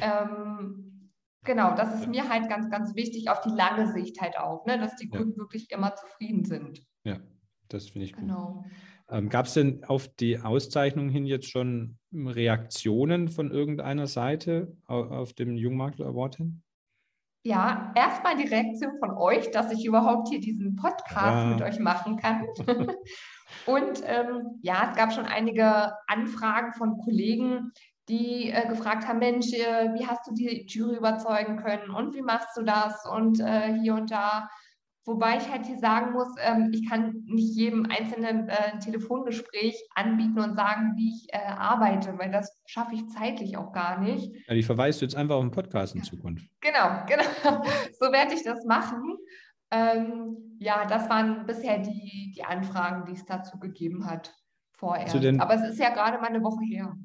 Ähm, 0.00 1.10
genau, 1.44 1.74
das 1.74 1.94
ist 1.94 2.08
mir 2.08 2.28
halt 2.28 2.48
ganz, 2.48 2.70
ganz 2.70 2.94
wichtig, 2.94 3.30
auf 3.30 3.40
die 3.40 3.50
lange 3.50 3.92
Sicht 3.92 4.20
halt 4.20 4.38
auch, 4.38 4.66
ne, 4.66 4.78
dass 4.78 4.96
die 4.96 5.08
Kunden 5.08 5.32
ja. 5.32 5.38
wirklich 5.38 5.70
immer 5.70 5.94
zufrieden 5.94 6.44
sind. 6.44 6.82
Ja, 7.04 7.18
das 7.68 7.88
finde 7.88 8.06
ich 8.06 8.12
gut. 8.12 8.22
Genau. 8.22 8.64
Ähm, 9.12 9.28
Gab 9.28 9.46
es 9.46 9.54
denn 9.54 9.84
auf 9.84 10.08
die 10.08 10.38
Auszeichnung 10.38 11.10
hin 11.10 11.26
jetzt 11.26 11.50
schon 11.50 11.98
Reaktionen 12.12 13.28
von 13.28 13.50
irgendeiner 13.50 14.06
Seite 14.06 14.74
auf, 14.86 15.10
auf 15.10 15.32
dem 15.34 15.56
Jungmakler 15.56 16.06
Award 16.06 16.36
hin? 16.36 16.62
Ja, 17.44 17.92
erstmal 17.94 18.36
die 18.36 18.46
Reaktion 18.48 18.92
von 19.00 19.10
euch, 19.10 19.50
dass 19.50 19.72
ich 19.72 19.84
überhaupt 19.84 20.28
hier 20.28 20.40
diesen 20.40 20.76
Podcast 20.76 21.16
ja. 21.16 21.46
mit 21.46 21.62
euch 21.62 21.78
machen 21.78 22.16
kann. 22.16 22.46
Und 23.66 24.02
ähm, 24.06 24.58
ja, 24.62 24.88
es 24.90 24.96
gab 24.96 25.12
schon 25.12 25.26
einige 25.26 25.92
Anfragen 26.06 26.72
von 26.72 26.98
Kollegen, 26.98 27.72
die 28.08 28.50
äh, 28.50 28.66
gefragt 28.68 29.06
haben, 29.06 29.18
Mensch, 29.18 29.52
äh, 29.52 29.92
wie 29.94 30.06
hast 30.06 30.26
du 30.26 30.34
die 30.34 30.66
Jury 30.66 30.96
überzeugen 30.96 31.56
können 31.56 31.90
und 31.90 32.14
wie 32.14 32.22
machst 32.22 32.56
du 32.56 32.62
das 32.62 33.04
und 33.06 33.40
äh, 33.40 33.74
hier 33.80 33.94
und 33.94 34.10
da. 34.10 34.48
Wobei 35.04 35.36
ich 35.38 35.50
halt 35.50 35.66
hier 35.66 35.78
sagen 35.78 36.12
muss, 36.12 36.28
ähm, 36.40 36.70
ich 36.72 36.88
kann 36.88 37.24
nicht 37.26 37.56
jedem 37.56 37.86
einzelnen 37.86 38.48
äh, 38.48 38.72
ein 38.72 38.80
Telefongespräch 38.80 39.74
anbieten 39.96 40.38
und 40.38 40.54
sagen, 40.54 40.92
wie 40.96 41.10
ich 41.10 41.26
äh, 41.32 41.38
arbeite, 41.38 42.16
weil 42.18 42.30
das 42.30 42.62
schaffe 42.66 42.94
ich 42.94 43.08
zeitlich 43.08 43.56
auch 43.56 43.72
gar 43.72 44.00
nicht. 44.00 44.32
Ja, 44.46 44.54
die 44.54 44.62
verweist 44.62 45.00
du 45.00 45.04
jetzt 45.04 45.16
einfach 45.16 45.34
auf 45.34 45.42
den 45.42 45.50
Podcast 45.50 45.96
in 45.96 46.04
Zukunft. 46.04 46.48
Genau, 46.60 47.04
genau. 47.08 47.64
So 47.98 48.12
werde 48.12 48.34
ich 48.34 48.44
das 48.44 48.64
machen. 48.64 49.16
Ähm, 49.72 50.56
ja, 50.60 50.86
das 50.86 51.08
waren 51.08 51.46
bisher 51.46 51.78
die, 51.78 52.32
die 52.36 52.44
Anfragen, 52.44 53.04
die 53.06 53.18
es 53.18 53.24
dazu 53.24 53.58
gegeben 53.58 54.06
hat 54.06 54.32
vorerst. 54.74 55.16
Aber 55.16 55.54
es 55.54 55.72
ist 55.72 55.80
ja 55.80 55.90
gerade 55.90 56.18
mal 56.18 56.28
eine 56.28 56.44
Woche 56.44 56.64
her. 56.64 56.96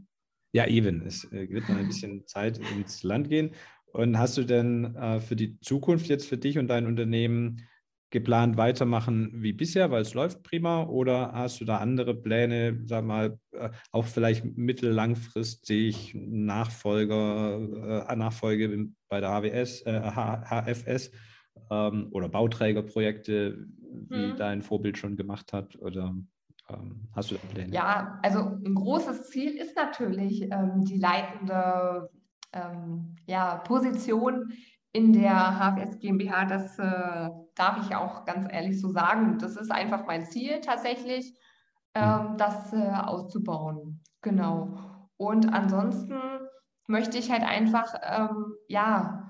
Ja, 0.51 0.67
eben. 0.67 1.01
Es 1.05 1.23
äh, 1.31 1.49
wird 1.49 1.67
noch 1.67 1.77
ein 1.77 1.87
bisschen 1.87 2.25
Zeit 2.27 2.59
ins 2.59 3.01
Land 3.01 3.29
gehen. 3.29 3.51
Und 3.93 4.19
hast 4.19 4.37
du 4.37 4.43
denn 4.43 4.95
äh, 4.95 5.19
für 5.19 5.35
die 5.35 5.59
Zukunft 5.61 6.07
jetzt 6.07 6.27
für 6.27 6.37
dich 6.37 6.59
und 6.59 6.67
dein 6.67 6.85
Unternehmen 6.85 7.63
geplant 8.09 8.55
weitermachen 8.55 9.31
wie 9.33 9.51
bisher, 9.51 9.91
weil 9.91 10.01
es 10.01 10.13
läuft 10.13 10.43
prima? 10.43 10.83
Oder 10.83 11.33
hast 11.33 11.59
du 11.59 11.65
da 11.65 11.77
andere 11.77 12.15
Pläne, 12.15 12.81
sag 12.85 13.03
mal, 13.03 13.37
äh, 13.51 13.69
auch 13.91 14.05
vielleicht 14.05 14.45
mittellangfristig 14.57 16.13
Nachfolger, 16.15 18.07
äh, 18.09 18.15
Nachfolge 18.15 18.87
bei 19.09 19.19
der 19.19 19.29
HWS, 19.31 19.81
äh, 19.81 19.99
HFS 19.99 21.11
ähm, 21.69 22.07
oder 22.11 22.29
Bauträgerprojekte, 22.29 23.67
wie 24.09 24.27
mhm. 24.27 24.37
dein 24.37 24.61
Vorbild 24.61 24.97
schon 24.97 25.17
gemacht 25.17 25.51
hat? 25.51 25.75
Oder 25.75 26.15
ähm, 26.69 27.09
hast 27.13 27.31
du 27.31 27.35
da 27.35 27.41
Pläne? 27.53 27.73
Ja, 27.73 28.19
also 28.23 28.39
ein 28.39 28.75
großes 28.75 29.29
Ziel 29.29 29.57
ist 29.57 29.75
natürlich 29.75 30.43
ähm, 30.43 30.85
die 30.85 30.97
leitende 30.97 32.09
ja, 33.27 33.57
Position 33.57 34.51
in 34.91 35.13
der 35.13 35.59
HFS 35.59 35.99
GmbH, 35.99 36.45
das 36.45 36.79
äh, 36.79 37.29
darf 37.57 37.85
ich 37.85 37.95
auch 37.95 38.25
ganz 38.25 38.47
ehrlich 38.51 38.79
so 38.79 38.89
sagen. 38.89 39.37
Das 39.39 39.55
ist 39.55 39.71
einfach 39.71 40.05
mein 40.05 40.25
Ziel 40.25 40.61
tatsächlich, 40.61 41.37
ähm, 41.93 42.31
mhm. 42.31 42.37
das 42.37 42.73
äh, 42.73 42.91
auszubauen. 42.91 44.01
Genau. 44.21 44.77
Und 45.17 45.53
ansonsten 45.53 46.19
möchte 46.87 47.17
ich 47.17 47.31
halt 47.31 47.43
einfach, 47.43 47.93
ähm, 48.03 48.53
ja, 48.67 49.29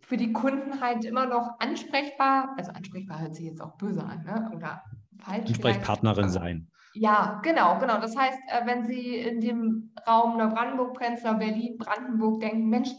für 0.00 0.16
die 0.16 0.32
Kunden 0.32 0.80
halt 0.80 1.04
immer 1.04 1.26
noch 1.26 1.58
ansprechbar, 1.58 2.54
also 2.56 2.70
ansprechbar 2.72 3.20
hört 3.20 3.34
sich 3.34 3.46
jetzt 3.46 3.60
auch 3.60 3.76
böse 3.76 4.04
an, 4.04 4.22
ne? 4.24 4.52
oder 4.54 4.82
falsch. 5.18 5.48
Ansprechpartnerin 5.48 6.28
sein. 6.28 6.70
Ja, 6.94 7.40
genau, 7.42 7.78
genau. 7.78 7.98
Das 8.00 8.16
heißt, 8.16 8.38
äh, 8.48 8.66
wenn 8.66 8.86
Sie 8.86 9.16
in 9.16 9.40
dem 9.40 9.92
Raum 10.06 10.38
Neubrandenburg, 10.38 10.94
Prenzlau, 10.94 11.34
Berlin, 11.34 11.76
Brandenburg 11.76 12.40
denken, 12.40 12.68
Mensch, 12.68 12.90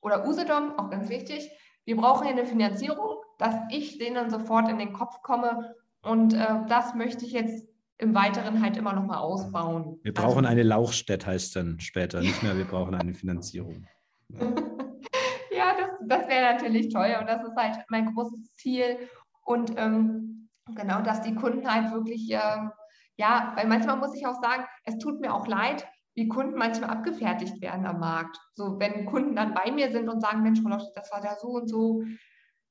oder 0.00 0.26
Usedom, 0.26 0.78
auch 0.78 0.90
ganz 0.90 1.08
wichtig, 1.08 1.50
wir 1.84 1.96
brauchen 1.96 2.26
hier 2.26 2.36
eine 2.36 2.46
Finanzierung, 2.46 3.16
dass 3.38 3.54
ich 3.70 3.98
denen 3.98 4.30
sofort 4.30 4.68
in 4.68 4.78
den 4.78 4.92
Kopf 4.92 5.22
komme. 5.22 5.74
Und 6.02 6.34
äh, 6.34 6.66
das 6.68 6.94
möchte 6.94 7.24
ich 7.24 7.32
jetzt 7.32 7.68
im 7.98 8.14
Weiteren 8.14 8.62
halt 8.62 8.76
immer 8.76 8.92
noch 8.92 9.04
mal 9.04 9.18
ausbauen. 9.18 9.98
Wir 10.02 10.14
brauchen 10.14 10.44
also, 10.44 10.48
eine 10.48 10.62
Lauchstätte, 10.62 11.26
heißt 11.26 11.56
dann 11.56 11.80
später, 11.80 12.20
nicht 12.20 12.42
mehr, 12.42 12.56
wir 12.56 12.64
brauchen 12.64 12.94
eine 12.94 13.14
Finanzierung. 13.14 13.86
Ja, 14.28 14.40
ja 15.50 15.74
das, 15.76 15.90
das 16.20 16.28
wäre 16.28 16.54
natürlich 16.54 16.92
toll 16.92 17.16
und 17.20 17.28
das 17.28 17.42
ist 17.42 17.56
halt 17.56 17.84
mein 17.88 18.14
großes 18.14 18.54
Ziel. 18.54 19.08
Und 19.44 19.72
ähm, 19.76 20.48
genau, 20.74 21.00
dass 21.02 21.22
die 21.22 21.34
Kunden 21.34 21.68
halt 21.68 21.92
wirklich, 21.92 22.30
äh, 22.30 22.68
ja, 23.16 23.52
weil 23.56 23.66
manchmal 23.66 23.96
muss 23.96 24.14
ich 24.14 24.26
auch 24.26 24.40
sagen, 24.40 24.64
es 24.84 24.98
tut 24.98 25.20
mir 25.20 25.34
auch 25.34 25.48
leid, 25.48 25.86
wie 26.14 26.28
Kunden 26.28 26.56
manchmal 26.56 26.90
abgefertigt 26.90 27.60
werden 27.60 27.86
am 27.86 28.00
Markt. 28.00 28.38
So, 28.54 28.78
wenn 28.78 29.06
Kunden 29.06 29.36
dann 29.36 29.54
bei 29.54 29.70
mir 29.70 29.90
sind 29.90 30.08
und 30.08 30.20
sagen, 30.20 30.42
Mensch, 30.42 30.60
das 30.94 31.12
war 31.12 31.20
da 31.20 31.36
so 31.36 31.48
und 31.48 31.68
so. 31.68 32.02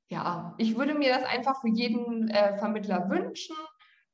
Ja, 0.09 0.55
ich 0.57 0.77
würde 0.77 0.93
mir 0.93 1.13
das 1.13 1.25
einfach 1.25 1.61
für 1.61 1.69
jeden 1.69 2.29
äh, 2.29 2.57
Vermittler 2.57 3.09
wünschen, 3.09 3.55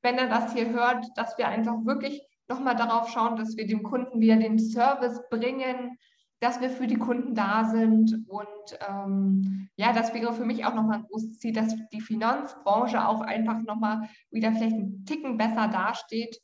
wenn 0.01 0.17
er 0.17 0.27
das 0.27 0.53
hier 0.53 0.69
hört, 0.69 1.05
dass 1.15 1.37
wir 1.37 1.47
einfach 1.47 1.85
wirklich 1.85 2.21
nochmal 2.47 2.75
darauf 2.75 3.09
schauen, 3.09 3.37
dass 3.37 3.55
wir 3.57 3.67
dem 3.67 3.83
Kunden 3.83 4.19
wieder 4.19 4.35
den 4.35 4.59
Service 4.59 5.21
bringen, 5.29 5.97
dass 6.39 6.59
wir 6.59 6.69
für 6.69 6.87
die 6.87 6.97
Kunden 6.97 7.35
da 7.35 7.65
sind. 7.65 8.25
Und 8.27 8.79
ähm, 8.89 9.69
ja, 9.75 9.93
das 9.93 10.13
wäre 10.13 10.33
für 10.33 10.45
mich 10.45 10.65
auch 10.65 10.73
nochmal 10.73 10.99
ein 10.99 11.05
großes 11.05 11.39
Ziel, 11.39 11.53
dass 11.53 11.75
die 11.93 12.01
Finanzbranche 12.01 13.07
auch 13.07 13.21
einfach 13.21 13.61
nochmal 13.61 14.09
wieder 14.31 14.51
vielleicht 14.51 14.75
einen 14.75 15.05
Ticken 15.05 15.37
besser 15.37 15.67
dasteht 15.67 16.41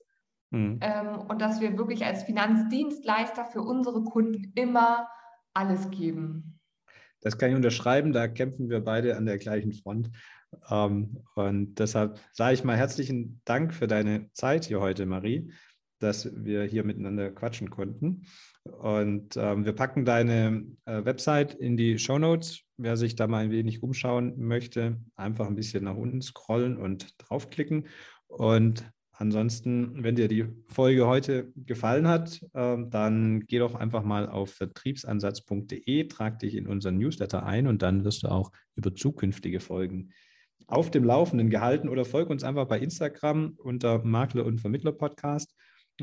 Mhm. 0.51 0.79
Ähm, 0.81 1.19
und 1.27 1.41
dass 1.41 1.61
wir 1.61 1.77
wirklich 1.77 2.05
als 2.05 2.23
Finanzdienstleister 2.23 3.45
für 3.45 3.61
unsere 3.61 4.03
Kunden 4.03 4.51
immer 4.55 5.07
alles 5.53 5.89
geben. 5.91 6.58
Das 7.21 7.37
kann 7.37 7.49
ich 7.49 7.55
unterschreiben, 7.55 8.13
da 8.13 8.27
kämpfen 8.27 8.69
wir 8.69 8.79
beide 8.81 9.17
an 9.17 9.25
der 9.25 9.37
gleichen 9.37 9.73
Front. 9.73 10.09
Ähm, 10.69 11.17
und 11.35 11.75
deshalb 11.75 12.19
sage 12.31 12.53
ich 12.53 12.63
mal 12.63 12.77
herzlichen 12.77 13.41
Dank 13.45 13.73
für 13.73 13.87
deine 13.87 14.31
Zeit 14.33 14.65
hier 14.65 14.79
heute, 14.79 15.05
Marie, 15.05 15.51
dass 15.99 16.29
wir 16.33 16.63
hier 16.63 16.83
miteinander 16.83 17.31
quatschen 17.31 17.69
konnten. 17.69 18.25
Und 18.63 19.35
ähm, 19.37 19.65
wir 19.65 19.73
packen 19.73 20.05
deine 20.05 20.65
äh, 20.85 21.03
Website 21.03 21.53
in 21.55 21.77
die 21.77 21.99
Show 21.99 22.19
Notes. 22.19 22.61
Wer 22.77 22.97
sich 22.97 23.15
da 23.15 23.27
mal 23.27 23.43
ein 23.43 23.51
wenig 23.51 23.83
umschauen 23.83 24.35
möchte, 24.37 24.97
einfach 25.15 25.47
ein 25.47 25.55
bisschen 25.55 25.83
nach 25.83 25.95
unten 25.95 26.21
scrollen 26.21 26.77
und 26.77 27.15
draufklicken. 27.17 27.87
Und 28.27 28.89
ansonsten, 29.19 30.03
wenn 30.03 30.15
dir 30.15 30.27
die 30.27 30.45
Folge 30.67 31.05
heute 31.05 31.51
gefallen 31.55 32.07
hat, 32.07 32.41
äh, 32.53 32.77
dann 32.89 33.41
geh 33.41 33.59
doch 33.59 33.75
einfach 33.75 34.03
mal 34.03 34.27
auf 34.29 34.51
vertriebsansatz.de, 34.51 36.07
trag 36.07 36.39
dich 36.39 36.55
in 36.55 36.67
unseren 36.67 36.97
Newsletter 36.97 37.45
ein 37.45 37.67
und 37.67 37.81
dann 37.81 38.05
wirst 38.05 38.23
du 38.23 38.29
auch 38.29 38.51
über 38.75 38.95
zukünftige 38.95 39.59
Folgen 39.59 40.11
auf 40.67 40.89
dem 40.89 41.03
Laufenden 41.03 41.49
gehalten 41.49 41.89
oder 41.89 42.05
folge 42.05 42.31
uns 42.31 42.43
einfach 42.43 42.67
bei 42.67 42.79
Instagram 42.79 43.55
unter 43.57 44.03
Makler 44.03 44.45
und 44.45 44.59
Vermittler 44.61 44.93
Podcast. 44.93 45.53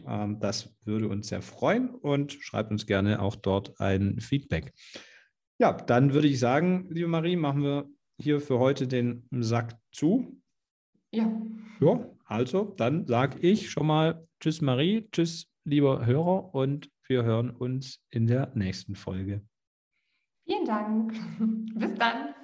Ähm, 0.06 0.38
das 0.40 0.76
würde 0.84 1.08
uns 1.08 1.28
sehr 1.28 1.42
freuen 1.42 1.90
und 1.90 2.32
schreibt 2.32 2.70
uns 2.70 2.86
gerne 2.86 3.22
auch 3.22 3.36
dort 3.36 3.80
ein 3.80 4.20
Feedback. 4.20 4.74
Ja, 5.58 5.72
dann 5.72 6.12
würde 6.12 6.28
ich 6.28 6.38
sagen, 6.38 6.88
liebe 6.90 7.08
Marie, 7.08 7.36
machen 7.36 7.62
wir 7.62 7.88
hier 8.18 8.40
für 8.40 8.58
heute 8.58 8.86
den 8.86 9.26
Sack 9.30 9.78
zu. 9.90 10.42
Ja. 11.12 11.32
Ja, 11.80 12.15
also 12.26 12.74
dann 12.76 13.06
sage 13.06 13.38
ich 13.40 13.70
schon 13.70 13.86
mal 13.86 14.26
Tschüss 14.40 14.60
Marie, 14.60 15.08
Tschüss 15.10 15.48
lieber 15.64 16.04
Hörer 16.06 16.54
und 16.54 16.90
wir 17.08 17.24
hören 17.24 17.50
uns 17.50 18.00
in 18.10 18.26
der 18.26 18.52
nächsten 18.54 18.94
Folge. 18.94 19.42
Vielen 20.44 20.64
Dank. 20.64 21.12
Bis 21.74 21.94
dann. 21.94 22.34